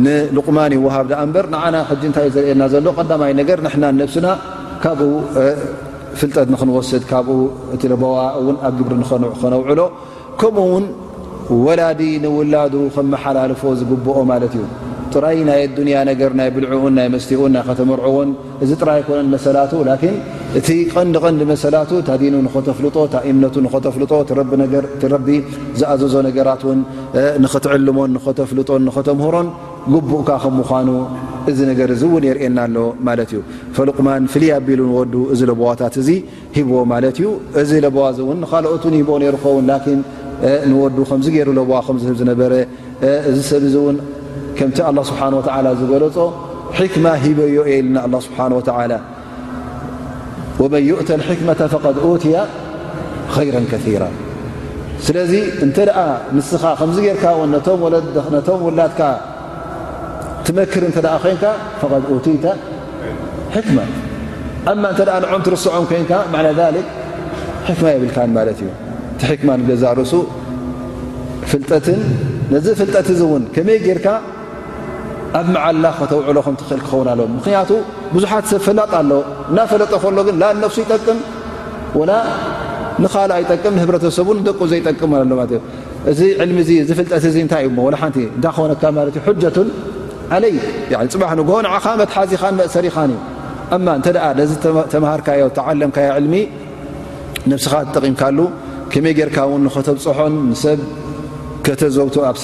ንልቕማኒ 0.06 0.74
ውሃብ 0.86 1.06
ዳኣ 1.12 1.20
እንበር 1.26 1.46
ንዓና 1.54 1.76
ሕጂ 1.90 2.02
እንታይ 2.10 2.26
እዩ 2.30 2.34
ዘርእና 2.38 2.64
ዘሎ 2.74 2.88
ቀዳማይ 2.98 3.32
ነገር 3.40 3.58
ንሕና 3.66 3.84
ነብስና 4.00 4.28
ካብኡ 4.84 5.12
ፍልጠት 6.20 6.48
ንክንወስድ 6.54 7.04
ካብኡ 7.12 7.38
እቲ 7.76 7.82
ለቦዋ 7.92 8.16
እውን 8.40 8.58
ኣብ 8.70 8.74
ግብሪ 8.80 8.94
ክነውዕሎ 9.42 9.80
ከምኡ 10.42 10.66
ውን 10.74 10.86
ወላዲ 11.66 12.02
ንውላዱ 12.24 12.76
ከመሓላልፎ 12.96 13.62
ዝግብኦ 13.80 14.18
ማለት 14.32 14.54
እዩ 14.60 14.64
ጥራይ 15.14 15.40
ናይ 15.50 15.60
ኣዱንያ 15.70 15.96
ነገር 16.12 16.32
ናይ 16.40 16.50
ብልዑኡን 16.56 16.94
ናይ 17.00 17.08
መስቲኡን 17.16 17.52
ናይ 17.56 17.64
ከተመርዕዎን 17.70 18.30
እዚ 18.64 18.70
ጥራይ 18.82 19.02
ኮነን 19.08 19.28
መሰላቱ 19.36 19.74
እቲ 20.60 20.70
ቐንዲ 20.94 21.16
ቐንዲ 21.24 21.42
መሰላቱ 21.52 21.92
ታዲኑ 22.08 22.34
ንኸተፍልጦ 22.46 22.96
ታእምነቱ 23.14 23.56
ንኸተፍልጦ 23.66 24.12
እቲረቢነገር 24.24 24.84
እቲረቢ 24.96 25.28
ዝኣዘዞ 25.80 26.14
ነገራት 26.28 26.62
ውን 26.68 26.80
ንኽትዕልሞን 27.44 28.12
ንኸተፍልጦን 28.18 28.84
ንኸተምህሮን 28.88 29.48
ግቡእካ 29.94 30.30
ከም 30.44 30.54
ምዃኑ 30.60 30.90
እዚ 31.52 31.60
ነገር 31.72 31.90
እዙእውን 31.96 32.26
የርኤና 32.30 32.58
ኣሎ 32.68 32.78
ማለት 33.08 33.32
እዩ 33.34 33.40
ፈሉቕማን 33.78 34.26
ፍልይ 34.34 34.52
ኣቢሉ 34.60 34.82
ንወዱ 34.92 35.14
እዚ 35.36 35.42
ለቦዋታት 35.52 35.96
እዙ 36.02 36.10
ሂብዎ 36.58 36.76
ማለት 36.94 37.16
እዩ 37.22 37.30
እዚ 37.62 37.72
ለቦዋ 37.86 38.06
እዚ 38.14 38.20
እውን 38.26 38.38
ንኻልኦትን 38.44 38.96
ሂቦ 39.00 39.10
ነይሩኸውን 39.24 39.66
ላኪን 39.72 40.00
ንወዱ 40.74 40.98
ከምዝ 41.12 41.28
ገይሩ 41.38 41.50
ለቦዋ 41.60 41.80
ከምዝህብ 41.88 42.18
ዝነበረ 42.22 42.52
እዚ 43.32 43.38
ሰብ 43.50 43.66
ዚ 43.74 43.76
እውን 43.84 43.98
ከምቲ 44.60 44.78
ኣላ 44.92 44.98
ስብሓን 45.10 45.36
ወዓላ 45.40 45.66
ዝገለፆ 45.82 46.18
ሒክማ 46.82 47.06
ሂበዮ 47.26 47.54
የ 47.70 47.80
ኢልና 47.80 47.98
ኣላ 48.06 48.16
ስብሓንወዓላ 48.28 48.94
ወመን 50.62 50.84
ይእታ 50.90 51.10
لሕክመة 51.22 51.62
فقድ 51.74 51.98
ትያ 52.24 52.36
ይራ 53.48 53.56
ከثራ 53.72 54.04
ስለዚ 55.06 55.34
እንተ 55.66 55.78
ደኣ 55.90 56.00
ንስኻ 56.36 56.64
ከምዚ 56.80 56.98
ጌርካ 57.08 57.26
ው 57.40 57.42
ነቶም 57.54 57.80
ወላትካ 58.68 59.02
ትመክር 60.46 60.84
እንተ 60.90 60.98
ኮንካ 61.24 61.44
فቀ 61.80 61.92
ቲይተ 62.26 62.46
ሕክመ 63.56 63.78
እማ 64.74 64.84
እንተ 64.94 65.00
ንዖም 65.26 65.42
ትርስዖም 65.48 65.86
ኮንካ 65.92 66.12
ና 66.34 66.36
ذ 66.60 66.62
ሕክማ 67.68 67.88
የብልካ 67.96 68.18
ማለት 68.38 68.58
እዩ 68.64 68.70
እቲ 69.14 69.22
ሕክማ 69.32 69.50
ንገዛ 69.62 69.84
ርእሱ 70.00 70.14
ፍጠት 71.52 71.88
ነዚ 72.54 72.66
ፍልጠት 72.82 73.10
ውን 73.34 73.44
መይ 73.70 73.80
ርካ 74.00 74.08
ኣብ 75.38 75.46
መዓላ 75.54 75.86
ከተውዕሎ 76.00 76.38
ትክእል 76.62 76.80
ክኸውን 76.86 77.08
ኣለ 77.14 77.22
ምክንያቱ 77.38 77.70
ብዙሓት 78.14 78.44
ሰብ 78.52 78.62
ፈላጥ 78.66 78.92
ኣሎ 79.00 79.12
እናፈለጠ 79.52 79.92
ከሎግን 80.04 80.36
ፍሱ 80.72 80.78
ይጠቅም 80.86 81.20
ና 82.10 82.14
ንኻል 83.04 83.32
ይጠቅም 83.44 83.74
ህረተሰብን 83.82 84.38
ደቁ 84.48 84.60
ዘይጠቅመ 84.72 85.12
ኣለእእዚ 85.24 86.20
ልሚ 86.50 86.60
ዝፍጠት 86.90 87.24
እንታይ 87.44 87.66
እዩ 87.70 87.78
ሓቲ 88.02 88.18
እንታይ 88.38 88.52
ክኮነካ 88.56 88.84
ዩ 89.28 89.34
ጀቱን 89.44 89.70
ዓለይ 90.36 90.54
ፅባሕ 91.14 91.32
ጎንዓኻ 91.50 91.86
መትሓዚኻን 92.02 92.54
መእሰሪኻን 92.62 93.12
እዩ 93.78 93.88
እተ 94.00 94.08
ነዚ 94.40 94.52
ተምሃርካዮ 94.94 95.46
ተዓለምካዮ 95.58 96.10
ልሚ 96.26 96.36
ነብስኻ 97.52 97.74
ጠቂምካሉ 97.96 98.38
ከመይ 98.92 99.14
ጌይርካ 99.18 99.38
ውን 99.52 99.64
ኸተብ 99.76 99.98
ፅሖን 100.06 100.34
ንሰብ 100.52 100.80
ከተዘው 101.66 102.08
ኣሰ 102.32 102.44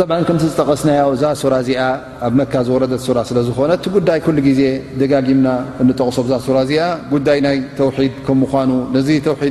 ጣብ 0.00 0.10
ከምቲ 0.28 0.42
ዝጠቀስና 0.50 0.90
እዛ 1.14 1.22
ሱራ 1.40 1.54
እዚኣ 1.62 1.80
ኣብ 2.26 2.32
መካ 2.38 2.52
ዝወረደ 2.66 2.92
ሱራ 3.06 3.18
ስለዝኾነ 3.28 3.72
ቲ 3.84 3.90
ጉዳይ 3.96 4.18
ኩሉ 4.26 4.36
ግዜ 4.46 4.60
ደጋጊምና 5.00 5.48
እንጠቕሶብ 5.82 6.24
እዛ 6.28 6.34
ሱራ 6.46 6.56
እዚኣ 6.66 6.84
ጉዳይ 7.12 7.38
ናይ 7.46 7.58
ተውሒድ 7.78 8.14
ከም 8.26 8.38
ምኑ 8.60 8.70
ነዚ 8.94 9.08
ተ 9.26 9.50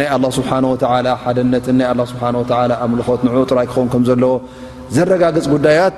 ናይ 0.00 0.08
ስብሓ 0.38 0.50
ሓደነትን 1.22 1.78
ና 1.98 2.06
ስ 2.12 2.14
ኣምልኮት 2.86 3.20
ን 3.26 3.32
ጥራይ 3.52 3.68
ክኸውን 3.72 3.88
ከዘለዎ 3.94 4.34
ዘረጋግፅ 4.96 5.46
ጉዳያት 5.54 5.96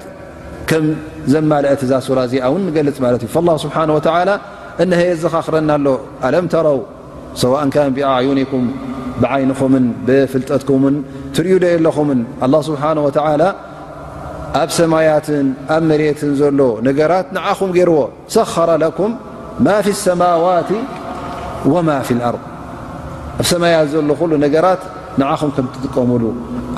ከም 0.73 0.87
ዘማልአት 1.35 1.83
እዛ 1.89 1.93
ሱራ 2.09 2.19
እዚኣ 2.31 2.47
ን 2.61 2.65
ንገልፅ 2.71 2.99
ማለት 3.07 3.25
እዩ 3.29 3.59
ስብሓ 3.67 3.77
እይ 4.85 5.11
ዘኻኽረናኣሎ 5.25 5.87
ኣለም 6.27 6.47
ተረው 6.55 6.79
ሰዋእን 7.43 7.71
ብኣ 7.97 8.09
ዕዩነኩም 8.23 8.65
ብዓይንኹምን 9.23 9.85
ብፍልጠትኩም 10.07 10.83
ትርእዩ 11.37 11.55
ዶ 11.63 11.67
ኣለኹምን 11.77 12.21
ه 12.43 12.53
ስብሓ 12.69 12.83
ወ 13.07 13.09
ኣብ 14.63 14.71
ሰማያትን 14.77 15.47
ኣብ 15.75 15.83
መሬትን 15.91 16.31
ዘሎ 16.41 16.61
ነገራት 16.87 17.27
ንዓኹም 17.37 17.71
ገይርዎ 17.77 17.97
ሰረ 18.35 18.71
ኩም 18.99 19.11
ማ 19.67 19.75
ፍ 19.87 19.89
ሰማዋት 20.05 20.71
ወማ 21.73 21.89
ፍ 22.09 22.17
ኣር 22.29 22.37
ኣብ 23.41 23.47
ሰማያት 23.53 23.87
ዘሎ 23.95 24.11
ሉ 24.31 24.39
ነገራት 24.45 24.83
ንዓኹም 25.23 25.51
ከም 25.57 25.67
ትጥቀሙሉ 25.75 26.23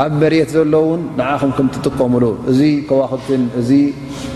ኣብ 0.05 0.13
መሬት 0.23 0.51
ዘሎ 0.57 0.75
ውን 0.89 1.03
ንዓኹም 1.21 1.53
ከምትጥቀሙሉ 1.59 2.25
እዚ 2.53 2.61
ከዋክትን 2.89 3.45
እዚ 3.61 3.71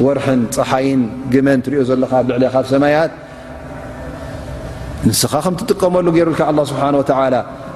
ወርሕን 0.06 0.40
ፀሓይን 0.56 1.02
ግመን 1.32 1.60
ትሪኦ 1.66 1.82
ዘለካ 1.90 2.12
ብልዕካኣብ 2.28 2.66
ሰማያት 2.74 3.12
ንስኻ 5.08 5.32
ከም 5.44 5.54
ጥቀመሉ 5.72 6.06
ገይሩል 6.16 6.36
ስሓ 6.72 6.80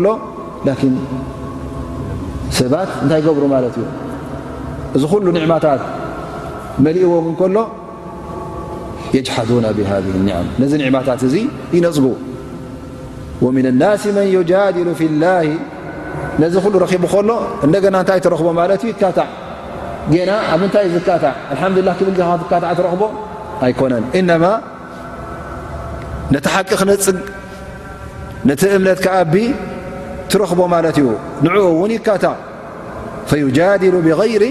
ይ 0.06 0.50
ር 0.68 0.72
ه 0.80 1.43
ሰባት 2.60 2.90
እንታይ 3.04 3.22
ገብሩ 3.28 3.44
ማለት 3.56 3.76
እዩ 3.82 3.86
እዚ 4.96 5.04
ኩሉ 5.12 5.26
ንዕማታት 5.38 5.82
መሊእዎም 6.86 7.26
እከሎ 7.32 7.58
የጅሓዱና 9.16 9.66
ብሃ 9.78 9.92
ኒዓማ 10.28 10.48
ነዚ 10.62 10.72
ኒዕማታት 10.84 11.22
እዚ 11.28 11.36
ይነፅጉ 11.76 12.06
ወምና 13.46 13.68
ናስ 13.82 14.04
መን 14.18 14.28
ዩጃድሉ 14.38 14.88
ፊ 15.00 15.10
ላ 15.24 15.32
ነዚ 16.44 16.54
ኩሉ 16.66 16.76
ረኪቡ 16.86 17.04
ከሎ 17.14 17.30
እንደና 17.66 17.96
እንታይ 18.04 18.20
ትረኽቦ 18.28 18.50
ማለት 18.62 18.82
ዩ 18.90 18.94
ካታዕ 19.02 19.28
ና 20.30 20.32
ኣብ 20.54 20.60
ምንታይ 20.64 20.88
ዝ 20.94 21.02
ካታዕ 21.10 21.36
ልሓዱላ 21.88 21.92
ክብልካታዕ 22.30 22.72
ትረኽቦ 22.80 23.04
ኣይኮነን 23.66 24.06
እነማ 24.20 24.46
ነቲ 26.34 26.46
ሓቂ 26.56 26.70
ክነፅግ 26.82 27.18
ነቲ 28.50 28.62
እምነት 28.78 29.00
ክኣብ 29.06 29.34
ኽ 30.34 30.40
ይع 31.92 32.04
فيج 33.30 33.60
بغر 34.08 34.46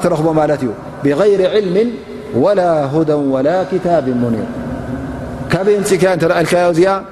ኽ 0.03 0.15
ዩ 0.67 0.71
ብغይر 1.05 1.41
علم 1.55 1.77
ولا 2.43 2.71
ه 2.93 2.95
ول 3.33 3.47
ك 5.51 5.53
ር 5.65 5.67
ንፅ 5.81 7.11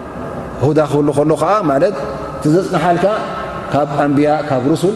ሁዳ 0.65 0.79
ክህሉ 0.91 1.09
ከሎ 1.17 1.31
ከዓ 1.41 1.51
ማለት 1.71 1.95
ቲዘፅንሓልካ 2.41 3.05
ካብ 3.73 3.87
ኣንብያ 4.03 4.29
ካብ 4.49 4.63
ሩሱል 4.71 4.95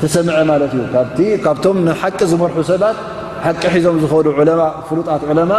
ተሰምዐ 0.00 0.36
ማለት 0.52 0.72
እዩ 0.76 1.34
ካብቶም 1.44 1.76
ንሓቂ 1.86 2.18
ዝመርሑ 2.32 2.58
ሰባት 2.70 2.96
ሓቂ 3.46 3.62
ሒዞም 3.74 3.96
ዝኮሉ 4.02 4.26
ፍሉጣት 4.88 5.22
ዕለማ 5.32 5.52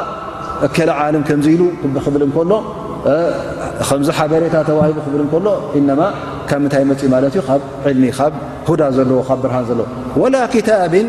ከለ 0.75 0.89
ዓለም 1.05 1.23
ከምዚ 1.27 1.47
ኢሉ 1.55 1.63
ክብል 2.05 2.23
እከሎ 2.27 2.51
ከምዚ 3.87 4.09
ሓበሬታ 4.19 4.55
ተዋሂ 4.69 4.91
ኽብል 5.05 5.21
እከሎ 5.25 5.45
እነማ 5.79 6.01
ካብ 6.49 6.59
ምንታይ 6.63 6.83
መፅ 6.91 7.01
ማለት 7.15 7.33
እዩ 7.37 7.43
ካብ 7.49 7.61
ዕልሚ 7.91 8.05
ካብ 8.17 8.33
ሁዳ 8.69 8.81
ዘለዎ 8.97 9.19
ካብ 9.29 9.39
ብርሃን 9.43 9.65
ዘለዎ 9.69 9.85
ወላ 10.21 10.35
ክታብን 10.53 11.07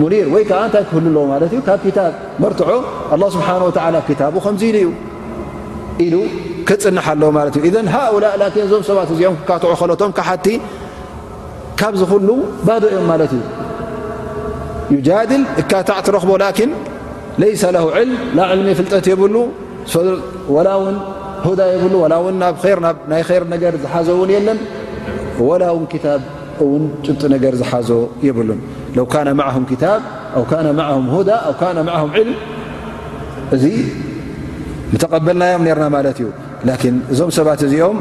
ሙኒር 0.00 0.26
ወይ 0.34 0.42
ከዓ 0.50 0.60
እንታይ 0.68 0.84
ክህልለዎ 0.88 1.24
ማለት 1.32 1.50
እዩ 1.56 1.60
ካብ 1.68 1.82
ታብ 1.98 2.12
መርትዖ 2.44 2.70
ኣላ 3.16 3.22
ስብሓን 3.36 3.62
ወላ 3.68 3.96
ታቡ 4.20 4.34
ከምዚ 4.46 4.62
ኢሉ 4.72 4.88
እዩ 6.06 6.06
ኢሉ 6.06 6.14
ክፅን 6.68 6.96
ኣ 7.00 7.02
ሃላ 7.06 8.46
እዞም 8.64 8.82
ሰባት 8.88 9.10
እዚኦም 9.14 9.36
ክትዑ 9.48 9.70
ለቶም 9.90 10.12
ካሓቲ 10.18 10.46
ካብ 11.80 11.94
ዝሉ 12.00 12.28
ባ 12.66 12.76
ዮም 12.94 13.04
ማት 13.10 13.32
እዩ 13.38 14.98
ል 15.32 15.42
እካታዕ 15.62 15.98
ትረክቦ 16.06 16.32
ለይሰ 17.42 17.62
ል 17.76 18.10
ልሚ 18.58 18.68
ፍጠት 18.80 19.06
ብሉ 19.22 19.36
ዳ 21.58 21.62
ናይ 23.12 23.22
ር 23.42 23.44
ነገር 23.54 23.74
ዝሓዞ 23.82 24.08
ን 24.30 24.40
ለን 24.46 24.58
ላ 25.62 25.66
ውን 26.66 26.84
ጭጡ 27.06 27.22
ነገ 27.32 27.44
ዝሓዞ 27.62 27.88
ብሉን 28.38 28.60
ዳ 31.30 31.38
ል 32.18 32.30
እዚ 33.56 33.64
ተቀበልናዮም 35.02 35.64
ርና 35.76 35.96
እዩ 36.12 36.26
እዞም 37.12 37.30
ሰባት 37.38 37.60
እዚኦም 37.66 37.96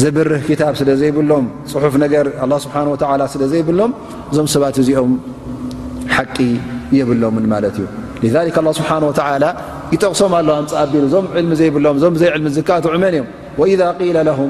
ዘብርህ 0.00 0.44
ታ 0.60 0.68
ስለ 0.80 0.90
ዘይብሎም 1.00 1.44
ፅሑፍ 1.72 1.94
ነገር 2.04 2.24
ስ 2.62 2.64
ስለ 3.32 3.42
ዘይብሎም 3.52 3.90
እዞም 4.32 4.46
ሰባት 4.54 4.76
እዚኦም 4.82 5.12
ሓቂ 6.16 6.36
የብሎም 6.98 7.36
ማለት 7.54 7.76
እዩ 8.26 8.30
ذ 8.34 8.36
ه 8.56 8.74
ስሓه 8.78 9.02
ይጠቕሶም 9.94 10.32
ኣ 10.38 10.40
ፅ 10.48 10.72
ኣሉ 10.80 10.92
እዞም 11.06 11.24
ልሚ 11.42 11.50
ዘይብሎም 11.60 11.96
እዞም 12.00 12.14
ዘይል 12.20 12.44
ትዕመን 12.86 13.14
እዮም 13.16 13.26
ذ 14.26 14.28
ه 14.38 14.42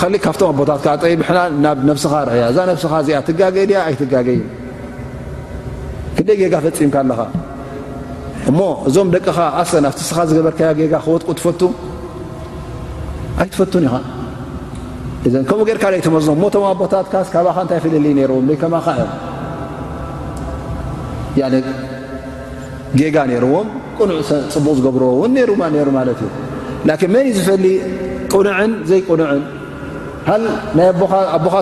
ከሊእ 0.00 0.20
ካብቶም 0.24 0.48
ኣቦታትካ 0.52 0.86
ጠይብሕና 1.02 1.38
ናብነብስኻ 1.64 2.12
ርእያ 2.28 2.44
እዛ 2.52 2.58
ነብስኻ 2.70 2.92
እዚኣ 3.02 3.18
ትጋገልያ 3.28 3.78
ኣይትጋገይ 3.88 4.40
ክንደይ 6.16 6.36
ጌጋ 6.40 6.54
ፈፂምካ 6.64 6.94
ኣለኻ 7.02 7.20
እሞ 8.50 8.58
እዞም 8.88 9.08
ደቅኻ 9.14 9.38
ኣ 9.60 9.60
ናብቲ 9.84 10.00
ስኻ 10.10 10.18
ዝገበርከዮ 10.30 10.70
ጌጋ 10.80 10.94
ክወጥቁ 11.04 11.28
ትፈቱ 11.38 11.60
ኣይትፈቱን 13.42 13.84
ኢኻ 13.88 13.94
እዘ 15.26 15.34
ከምኡ 15.48 15.60
ጌይርካ 15.68 15.84
ደኣይትመዝም 15.92 16.38
ሞቶም 16.44 16.64
ኣቦታትካስካብ 16.72 17.46
እንታይ 17.62 17.80
ፈለል 17.86 18.06
ርዎ 18.30 18.38
ይከማ 18.54 18.74
ከ 18.86 18.98
ዮም 21.40 21.66
ጌጋ 23.00 23.16
ነይርዎም 23.30 23.68
ቁኑዕ 23.98 24.18
ፅቡቅ 24.54 24.76
ዝገብርዎ 24.78 25.10
እውን 25.18 25.34
ሩ 25.50 25.90
ማለት 26.00 26.18
እዩ 27.02 27.08
መን 27.14 27.24
እዩ 27.30 27.34
ዝፈሊ 27.40 27.66
ቁኑዕን 28.36 28.72
ዘይቁኑዕን 28.90 29.42
ኣ 30.32 30.34
ዘ 30.76 30.78
ፀ 30.98 31.00
ፀጎ 31.42 31.52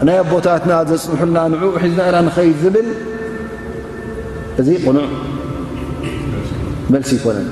ናይ 0.08 0.18
ኣቦታትና 0.22 0.74
ዘፅንሑልና 0.90 1.38
ንዑ 1.54 1.66
ሒዝና 1.84 2.02
ኣ 2.08 2.22
ንኸይድ 2.28 2.56
ዝብል 2.64 2.88
እዚ 4.62 4.68
ቕኑዕ 4.86 5.06
መልሲ 6.94 7.12
ይኮነን 7.18 7.48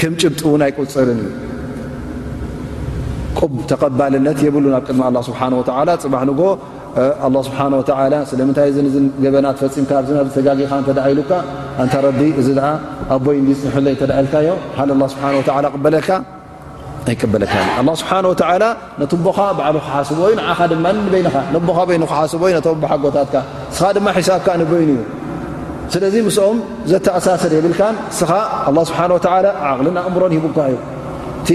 ከም 0.00 0.14
ጭብጥ 0.22 0.40
ውን 0.52 0.62
ኣይ 0.66 0.72
ቁፅርን 0.78 1.20
እዩ 1.24 1.30
ቁብ 3.38 3.52
ተቀባልነት 3.70 4.38
የብሉ 4.46 4.64
ኣብ 4.78 4.84
ቅድሚ 4.88 5.02
ላ 5.16 5.22
ስብሓ 5.28 5.40
ወላ 5.80 5.90
ፅባሕንጎ 6.04 6.40
ስብሓ 7.48 7.60
ወላ 7.98 8.14
ስለምንታይ 8.30 8.70
እ 8.82 9.02
ገበናት 9.24 9.58
ፈፂምካ 9.64 9.90
ኣ 9.98 10.24
ተጋጊካ 10.38 10.72
ተደእይሉካ 10.88 11.32
እንታረዲ 11.82 12.20
እዚ 12.42 12.48
ኣ 12.70 12.72
ኣቦይ 13.16 13.40
ፅንሕዘ 13.62 13.96
ተዳኣልካዮ 14.02 14.48
ሓ 14.78 14.88
ስብሓበለካ 15.14 16.08
ስሓ 17.06 18.10
ቦካ 19.26 19.38
በዕሉ 19.58 19.76
ክሓስብዩ 19.86 20.24
ማ 20.86 20.94
ቦካ 21.68 21.78
ስዩ 22.32 22.50
ም 22.76 22.78
ብሓጎታትስ 22.82 23.80
ድማ 23.96 24.06
ሒሳብካ 24.18 24.46
ንበይኑ 24.60 24.90
እዩ 24.96 25.02
ስለዚ 25.94 26.14
ምስኦም 26.26 26.58
ዘተኣሳሰደ 26.90 27.52
የብልካን 27.58 27.96
እስኻ 28.12 28.30
ስብሓ 28.90 29.02
ዓቅልን 29.70 29.96
ኣእምሮን 30.02 30.32
ሂቡካ 30.36 30.58
እዩ 30.70 30.78
እቲ 31.40 31.50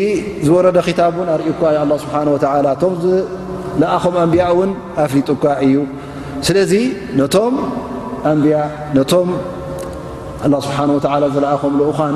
ዝወረደ 0.48 0.78
ታን 1.00 1.16
ኣርእካ 1.34 1.64
ስሓ 2.04 2.14
ቶም 2.84 2.94
ዝለኣኸም 3.04 4.16
ኣንብያ 4.24 4.46
ን 4.70 4.72
ኣፍሊጡካ 5.06 5.44
እዩ 5.66 5.76
ስለዚ 6.50 6.74
ቶም 7.36 7.56
ንያቶ 8.44 9.12
ስሓ 10.70 10.78
ዝለኣምኡን 11.36 12.16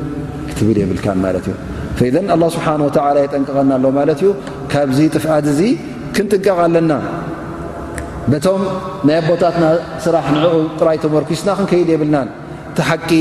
ብልየብል 0.59 0.99
እዘ 2.05 2.15
ላ 2.41 2.45
ስብሓ 2.55 2.67
ወላ 2.85 3.17
የጠንቀቐና 3.23 3.71
ኣሎ 3.79 3.85
ማለት 3.97 4.19
እዩ 4.23 4.29
ካብዚ 4.71 4.99
ጥፍዓት 5.15 5.45
እዙ 5.53 5.59
ክንጥንቀቕ 6.15 6.57
ኣለና 6.65 6.93
በቶም 8.31 8.61
ናይ 9.07 9.15
ኣቦታትና 9.21 9.65
ስራሕ 10.05 10.25
ንዕኡ 10.35 10.55
ጥራይ 10.79 10.97
ተመርኪስና 11.03 11.47
ክንከይድ 11.57 11.89
የብልናን 11.93 12.29
ቲ 12.77 12.87
ሓቂ 12.89 13.11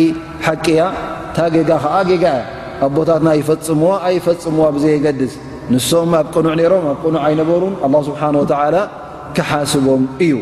ሓቂ 0.47 0.65
እያ 0.77 0.83
ታ 1.37 1.49
ጌጋ 1.57 1.71
ከዓ 1.85 1.97
ጌጋ 2.11 2.25
እያ 2.39 2.45
ኣብ 2.87 2.93
ቦታትና 2.99 3.29
ይፈፅምዋ 3.41 3.93
ኣይፈፅምዋ 4.09 4.67
ብዘ 4.77 4.85
የገድስ 4.95 5.35
ንሶም 5.75 6.13
ኣብ 6.21 6.27
ቅኑዕ 6.35 6.55
ነይሮም 6.63 6.87
ኣብ 6.93 6.99
ቅኑዕ 7.05 7.23
ኣይነበሩን 7.29 7.75
ኣላ 7.89 7.95
ስብሓን 8.09 8.37
ወተዓላ 8.43 8.77
ክሓስቦም 9.39 10.05
እዩ 10.27 10.35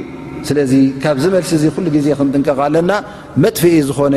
ስለዚ 0.50 0.74
ካብ 1.04 1.16
ዝመልሲ 1.24 1.52
እዙ 1.58 1.64
ኩሉ 1.76 1.86
ግዜ 1.96 2.06
ክንጥንቀቕ 2.20 2.58
ኣለና 2.68 2.90
መጥፍእ 3.44 3.78
ዝኾነ 3.88 4.16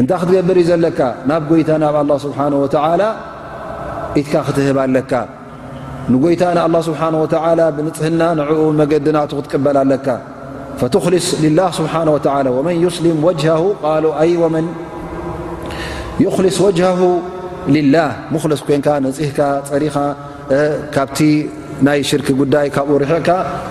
እንታይ 0.00 0.18
ክትገብር 0.20 0.56
እዩ 0.62 0.66
ዘለካ 0.72 1.00
ናብ 1.28 1.42
ጎይታ 1.50 1.70
ናብ 1.84 1.94
ስብሓ 2.24 2.38
ኢትካ 4.20 4.34
ክትህብለካ 4.46 5.12
ንጎይታ 6.12 6.42
ስሓ 6.86 7.00
ብንፅህና 7.76 8.22
ንኡ 8.38 8.50
መገድናቱ 8.80 9.30
ክትቅበላ 9.38 9.78
ለካ 9.92 10.06
ስ 10.80 10.82
ልص 11.14 11.28
ወ 11.44 11.46
ላ 17.94 18.02
ስ 18.56 18.58
ኮን 18.64 19.06
ፅህካ 19.18 19.38
ፀሪኻ 19.70 19.96
ካብቲ 20.94 21.18
ናይ 21.86 21.98
ሽርክ 22.10 22.28
ጉዳይ 22.40 22.66
ካብኡ 22.74 22.94
ርሕዕካ 23.02 23.28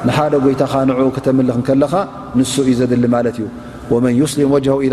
ንሓደ 0.07 0.33
ጎይታኻ 0.45 0.73
ንኡ 0.89 1.01
ተምልኽ 1.25 1.57
ከለኻ 1.67 1.93
ንሱ 2.37 2.53
ዩ 2.69 2.71
ዘድሊ 2.81 3.05
ማለት 3.17 3.35
እዩ 3.41 3.45
መን 4.03 4.13
ሊም 4.39 4.51
ኢ 4.85 4.87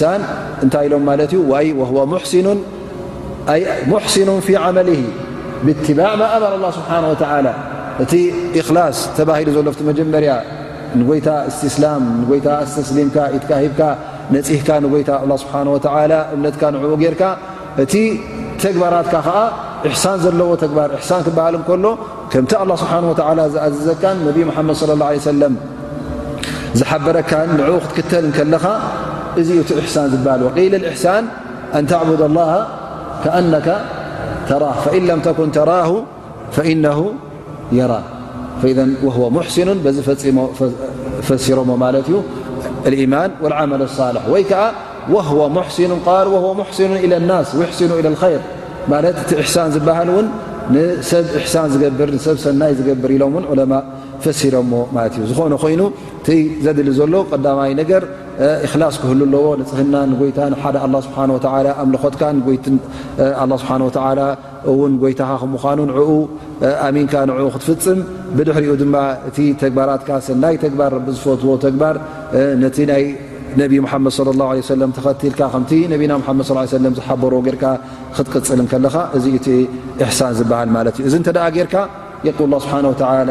ሳን 0.00 0.22
እንታይ 0.64 0.86
ኢሎም 0.88 1.04
ማ 1.08 1.12
ዩ 1.68 1.84
ሙሲኑ 3.92 4.28
መ 4.56 5.68
ብትባዕ 5.68 6.20
ኣመር 6.36 6.54
ስብሓه 6.76 7.50
እቲ 8.02 8.12
ላ 8.76 8.82
ተባሂሉ 9.16 9.48
ዘሎ 9.56 9.66
መጀመርያ 9.88 10.30
ንጎይታ 10.98 11.28
እስትላ 11.50 11.86
ይታ 12.32 12.48
ተሊምካ 12.88 13.16
ኢትካሂብካ 13.36 13.80
ነካ 14.36 14.68
ንይታ 14.84 15.10
ስብሓ 15.42 15.54
እምነትካ 16.34 16.62
ንዕዎ 16.76 16.94
ጌርካ 17.02 17.22
እቲ 17.82 17.94
ተግባራትካ 18.62 19.14
ከዓ 19.26 19.38
ሕሳን 19.92 20.16
ዘለዎ 20.24 20.50
ተግባር 20.64 20.90
ሳን 21.10 21.22
ክበሃል 21.28 21.56
ከሎ 21.68 21.84
ከምቲ 22.32 22.52
ه 22.62 22.80
ስብሓ 22.82 22.94
ዝኣዝዘካ 23.54 24.02
ነ 24.16 24.26
መድ 24.26 24.36
صى 24.70 24.96
ه 25.10 25.22
ሰ 25.26 25.70
حبر 26.84 27.14
نع 27.58 27.70
تكتلكل 27.84 28.54
إحسان 29.82 30.06
ل 30.26 30.42
وقيل 30.44 30.74
الإحسان 30.74 31.22
أن 31.74 31.86
تعبد 31.86 32.20
الله 32.20 32.66
كأنك 33.24 33.80
تراه 34.48 34.72
فإن 34.84 35.06
لم 35.06 35.20
تكن 35.20 35.52
تراه 35.52 36.02
فإنه 36.52 37.12
يرا 37.72 38.02
فإذ 38.62 38.78
وهو 39.04 39.30
محسن 39.30 39.78
ب 39.84 39.90
فسر 41.28 41.58
الإيمان 42.86 43.30
والعمل 43.42 43.80
الصالح 43.88 44.22
وي 44.32 44.42
ك 44.50 44.54
وهو 45.14 45.40
محسن 45.48 45.90
ال 45.92 45.98
وهو 46.34 46.54
محسن 46.60 46.92
إلى 47.04 47.16
الناس 47.16 47.54
ويحسن 47.54 47.90
إلى 48.00 48.08
الخير 48.08 48.40
إحسان 49.40 49.70
بل 50.70 50.94
سحسان 51.04 51.68
س 52.18 52.28
سني 52.28 52.94
بر 53.02 53.10
لمء 53.22 53.44
ፈሮሞማለት 54.24 55.12
እዩ 55.20 55.24
ዝኾነ 55.30 55.54
ኮይኑ 55.62 55.82
እቲ 56.20 56.28
ዘድሊ 56.64 56.88
ዘሎ 56.98 57.14
ቀዳማይ 57.30 57.70
ነገር 57.80 58.02
እክላስ 58.66 58.94
ክህል 59.02 59.20
ኣለዎ 59.26 59.42
ንፅህና 59.60 59.94
ንጎይታን 60.10 60.52
ሓደ 60.62 60.76
ኣ 60.84 60.86
ስብሓ 61.06 61.18
ኣምልኾትካ 61.82 62.22
ስብሓ 63.94 64.06
ውን 64.78 64.92
ጎይታኻ 65.02 65.30
ከምዃኑ 65.42 65.78
ንኡ 65.90 65.98
ኣሚንካ 66.86 67.12
ንኡ 67.28 67.38
ክትፍፅም 67.54 68.00
ብድሕሪኡ 68.36 68.72
ድማ 68.82 68.94
እቲ 69.28 69.36
ተግባራትካ 69.62 70.10
ሰናይ 70.26 70.56
ተግባር 70.64 70.92
ዝፈትዎ 71.16 71.54
ተግባር 71.66 71.94
ነቲ 72.62 72.78
ናይ 72.90 73.04
ነብ 73.60 73.72
ሓመድ 73.92 74.14
ለ 74.28 74.32
ላ 74.40 74.44
ለ 74.82 74.86
ተኸልካ 74.98 75.40
ከቲ 75.54 75.72
ነና 75.92 76.12
መድ 76.28 76.50
ለ 76.84 76.92
ዝሓበሮ 76.98 77.34
ጌርካ 77.48 77.64
ክትቅፅል 78.18 78.60
ከለኻ 78.74 78.94
እዚ 79.18 79.26
እቲ 79.40 79.48
እሕሳን 80.04 80.34
ዝበሃል 80.40 80.70
ማለት 80.78 80.94
እዩእዚ 81.00 81.16
እንተደ 81.22 81.38
ጌርካ 81.58 81.76
የል 82.28 82.38
ስብሓላ 82.66 83.30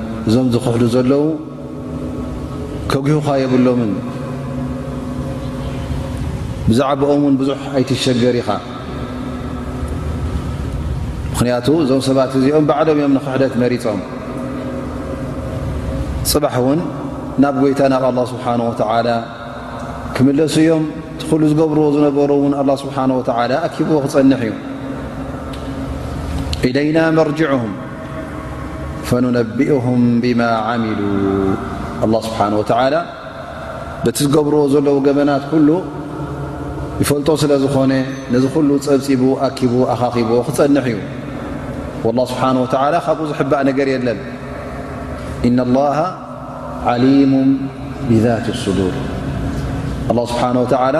እዞም 0.29 0.47
ዝክሕሉ 0.53 0.83
ዘለዉ 0.93 1.23
ከጉሁካ 2.91 3.27
የብሎምን 3.43 3.91
ብዛዕባኦም 6.67 7.21
ውን 7.27 7.35
ብዙሕ 7.41 7.59
ኣይትሸገር 7.79 8.35
ኢኻ 8.41 8.49
ምኽንያቱ 11.31 11.67
እዞም 11.85 12.01
ሰባት 12.09 12.31
እዚኦም 12.39 12.65
በዕሎም 12.69 12.99
እዮም 13.01 13.13
ንኽሕደት 13.17 13.53
መሪፆም 13.63 14.01
ፅባሕ 16.31 16.55
እውን 16.63 16.79
ናብ 17.43 17.55
ጎይታ 17.63 17.81
ናብ 17.93 18.03
ኣላ 18.13 18.19
ስብሓን 18.33 18.61
ወተላ 18.69 19.09
ክምለሱ 20.15 20.55
እዮም 20.65 20.83
ትኽሉ 21.21 21.41
ዝገብርዎ 21.53 21.85
ዝነበሩ 21.95 22.29
እውን 22.41 22.53
ኣላ 22.63 22.69
ስብሓ 22.83 22.97
ወዓላ 23.19 23.51
ኣኪብዎ 23.67 23.97
ክፀንሕ 24.05 24.41
እዩ 24.47 24.53
ኢለይና 26.69 26.97
መርጅም 27.19 27.63
ፈንነቢእም 29.11 30.03
ብማ 30.23 30.41
ዓሚሉ 30.71 30.99
ኣላ 32.03 32.13
ስብሓን 32.27 32.53
ወላ 32.59 32.95
በቲ 34.03 34.17
ዝገብርዎ 34.25 34.59
ዘለዉ 34.73 34.97
ገበናት 35.07 35.43
ኩሉ 35.49 35.67
ይፈልጦ 37.01 37.29
ስለ 37.41 37.51
ዝኾነ 37.63 37.93
ነዚ 38.35 38.43
ኩሉ 38.55 38.69
ፀብፂቡ 38.87 39.21
ኣኪቡ 39.47 39.73
ኣኻኺቦዎ 39.93 40.37
ክፀንሕ 40.47 40.85
እዩ 40.93 40.99
ወላ 42.05 42.19
ስብሓነ 42.31 42.55
ወላ 42.65 42.95
ካብኡ 43.07 43.23
ዝሕባእ 43.33 43.61
ነገር 43.71 43.87
የለን 43.95 44.19
ኢነላሃ 45.51 45.97
ዓሊሙ 46.95 47.33
ብذት 48.09 48.47
ኣስዱር 48.55 48.95
ኣላ 50.11 50.19
ስብሓን 50.33 50.57
ወተዓላ 50.63 50.97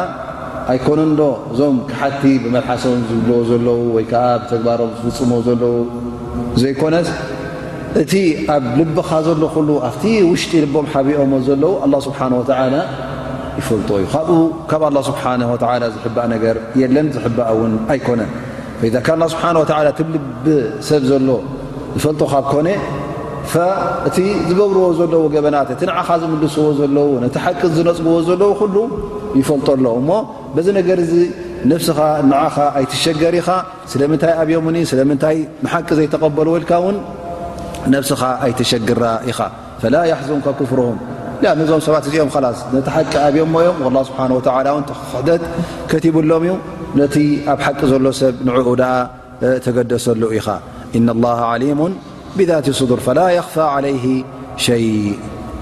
ኣይኮነ 0.74 1.00
ዶ 1.24 1.32
እዞም 1.52 1.78
ክሓቲ 1.92 2.24
ብመልሓሰቦም 2.44 3.04
ዝግልዎ 3.12 3.40
ዘለዉ 3.52 3.80
ወይከዓ 3.98 4.26
ብተግባሮም 4.44 4.92
ዝፍፅሞዎ 5.04 5.40
ዘለዉ 5.50 5.76
ዘይኮነት 6.64 7.08
እቲ 8.00 8.14
ኣብ 8.54 8.64
ልብኻ 8.80 9.10
ዘሎ 9.26 9.42
ኩሉ 9.54 9.70
ኣብቲ 9.88 10.04
ውሽጢ 10.32 10.52
ልቦም 10.64 10.86
ሓብኦሞ 10.94 11.32
ዘለዉ 11.48 11.72
ኣ 11.86 12.00
ስብሓን 12.06 12.34
ወ 12.40 12.44
ይፈልጦ 13.60 13.90
እዩ 14.00 14.06
ካብኡ 14.14 14.34
ካብ 14.70 14.84
ላ 14.96 15.00
ስብሓን 15.10 15.42
ወ 15.52 15.56
ዝሕባእ 15.96 16.28
ነገር 16.34 16.56
የለን 16.82 17.08
ዝሕባእ 17.16 17.50
ውን 17.60 17.74
ኣይኮነን 17.94 18.30
ኢ 18.90 18.92
ስብሓ 19.34 19.46
ላ 19.58 19.64
እቲ 19.92 20.00
ልቢ 20.16 20.46
ሰብ 20.90 21.04
ዘሎ 21.12 21.30
ዝፈልጦካብ 22.02 22.46
ኮነ 22.54 22.68
እቲ 24.10 24.18
ዝገብርዎ 24.50 24.84
ዘለዎ 25.00 25.24
ገበናት 25.36 25.70
እቲ 25.76 25.82
ንዓኻ 25.94 26.10
ዝምልስዎ 26.22 26.66
ዘለዉ 26.82 27.10
ነቲ 27.24 27.36
ሓቂ 27.46 27.60
ዝነፅብዎ 27.78 28.16
ዘለዉ 28.30 28.50
ኩሉ 28.62 28.76
ይፈልጦሎ 29.40 29.86
እሞ 30.02 30.10
በዚ 30.58 30.68
ነገር 30.80 30.98
እዚ 31.06 31.14
ነፍስኻ 31.72 31.98
ንዓኻ 32.32 32.56
ኣይትሸገር 32.78 33.34
ኢኻ 33.42 33.50
ስለምንታይ 33.92 34.34
ኣብዮን 34.44 34.78
ስለምንታይ 34.92 35.38
ንሓቂ 35.64 35.90
ዘይተቐበሉ 36.00 36.48
ወልካውን 36.56 36.96
ኣይሸግራ 37.94 39.04
ኢኻ 39.32 39.40
ዙ 40.30 40.38
ፍ 40.44 40.74
ኣ 40.82 41.54
እዞም 41.54 41.82
ሰባት 41.86 42.06
እዚኦም 42.08 42.30
ነቲ 42.46 42.90
ሓቂ 42.96 43.14
ኣብዮ 43.28 43.42
ሞዮም 43.54 43.96
ስ 44.08 44.10
ደት 45.28 45.44
ከቲብሎም 45.92 46.44
እዩ 46.48 46.54
ነቲ 47.00 47.16
ኣብ 47.52 47.60
ሓቂ 47.66 47.80
ዘሎ 47.92 48.06
ሰብ 48.22 48.34
ንዕኡዳ 48.48 48.84
ተገደሰሉ 49.66 50.22
ኢኻ 50.40 50.48
ه 50.98 51.46
عሙ 51.54 51.82
ብذ 52.38 52.52
صዱር 52.80 53.00
فላ 53.08 53.20
ኽፋ 53.48 53.56
ይ 53.94 54.06
ሸ 54.66 54.68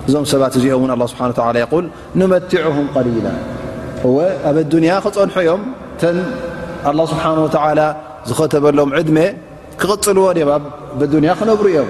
እዞም 0.07 0.25
ሰባት 0.33 0.53
እዚኦም 0.59 0.83
ه 0.91 1.07
ስብሓ 1.11 1.21
ል 1.55 1.59
ንመዕهም 2.19 2.85
قሊላ 2.95 3.27
እ 4.09 4.11
ኣብ 4.49 4.57
ንያ 4.85 4.91
ክፀንሑ 5.05 5.33
እዮም 5.43 5.61
ተ 6.01 6.03
ه 6.85 6.99
ስሓه 7.11 7.79
ዝኸተበሎም 8.29 8.89
ዕድሜ 8.99 9.17
ክቕፅልዎ 9.81 10.25
ክነብሩ 11.39 11.65
እዮም 11.73 11.89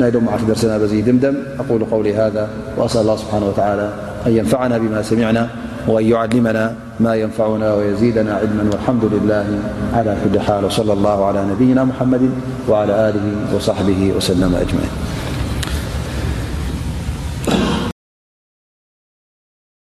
نل 0.00 0.14
معك 0.26 0.40
درسنا 0.48 0.78
بزي 0.80 1.02
دمدم 1.06 1.34
أقول 1.60 1.84
قولي 1.84 2.12
هذا 2.16 2.48
وأسأل 2.76 3.00
الله 3.00 3.16
سبحانه 3.16 3.46
وتعالى 3.52 3.86
أن 4.26 4.32
ينفعنا 4.36 4.76
بما 4.78 5.02
سمعنا 5.02 5.42
وأن 5.88 6.04
يعلمنا 6.08 6.64
ما 7.00 7.12
ينفعنا 7.14 7.68
ويزيدنا 7.74 8.32
علما 8.34 8.62
والحمد 8.72 9.04
لله 9.04 9.42
على 9.94 10.16
كل 10.24 10.40
حال 10.40 10.64
وصلى 10.64 10.92
الله 10.92 11.18
على 11.24 11.40
نبينا 11.52 11.84
محمد 11.84 12.30
وعلى 12.68 13.12
له 13.14 13.26
وصحبه 13.56 14.12
وسلم 14.16 14.52
أجمعين 14.54 15.03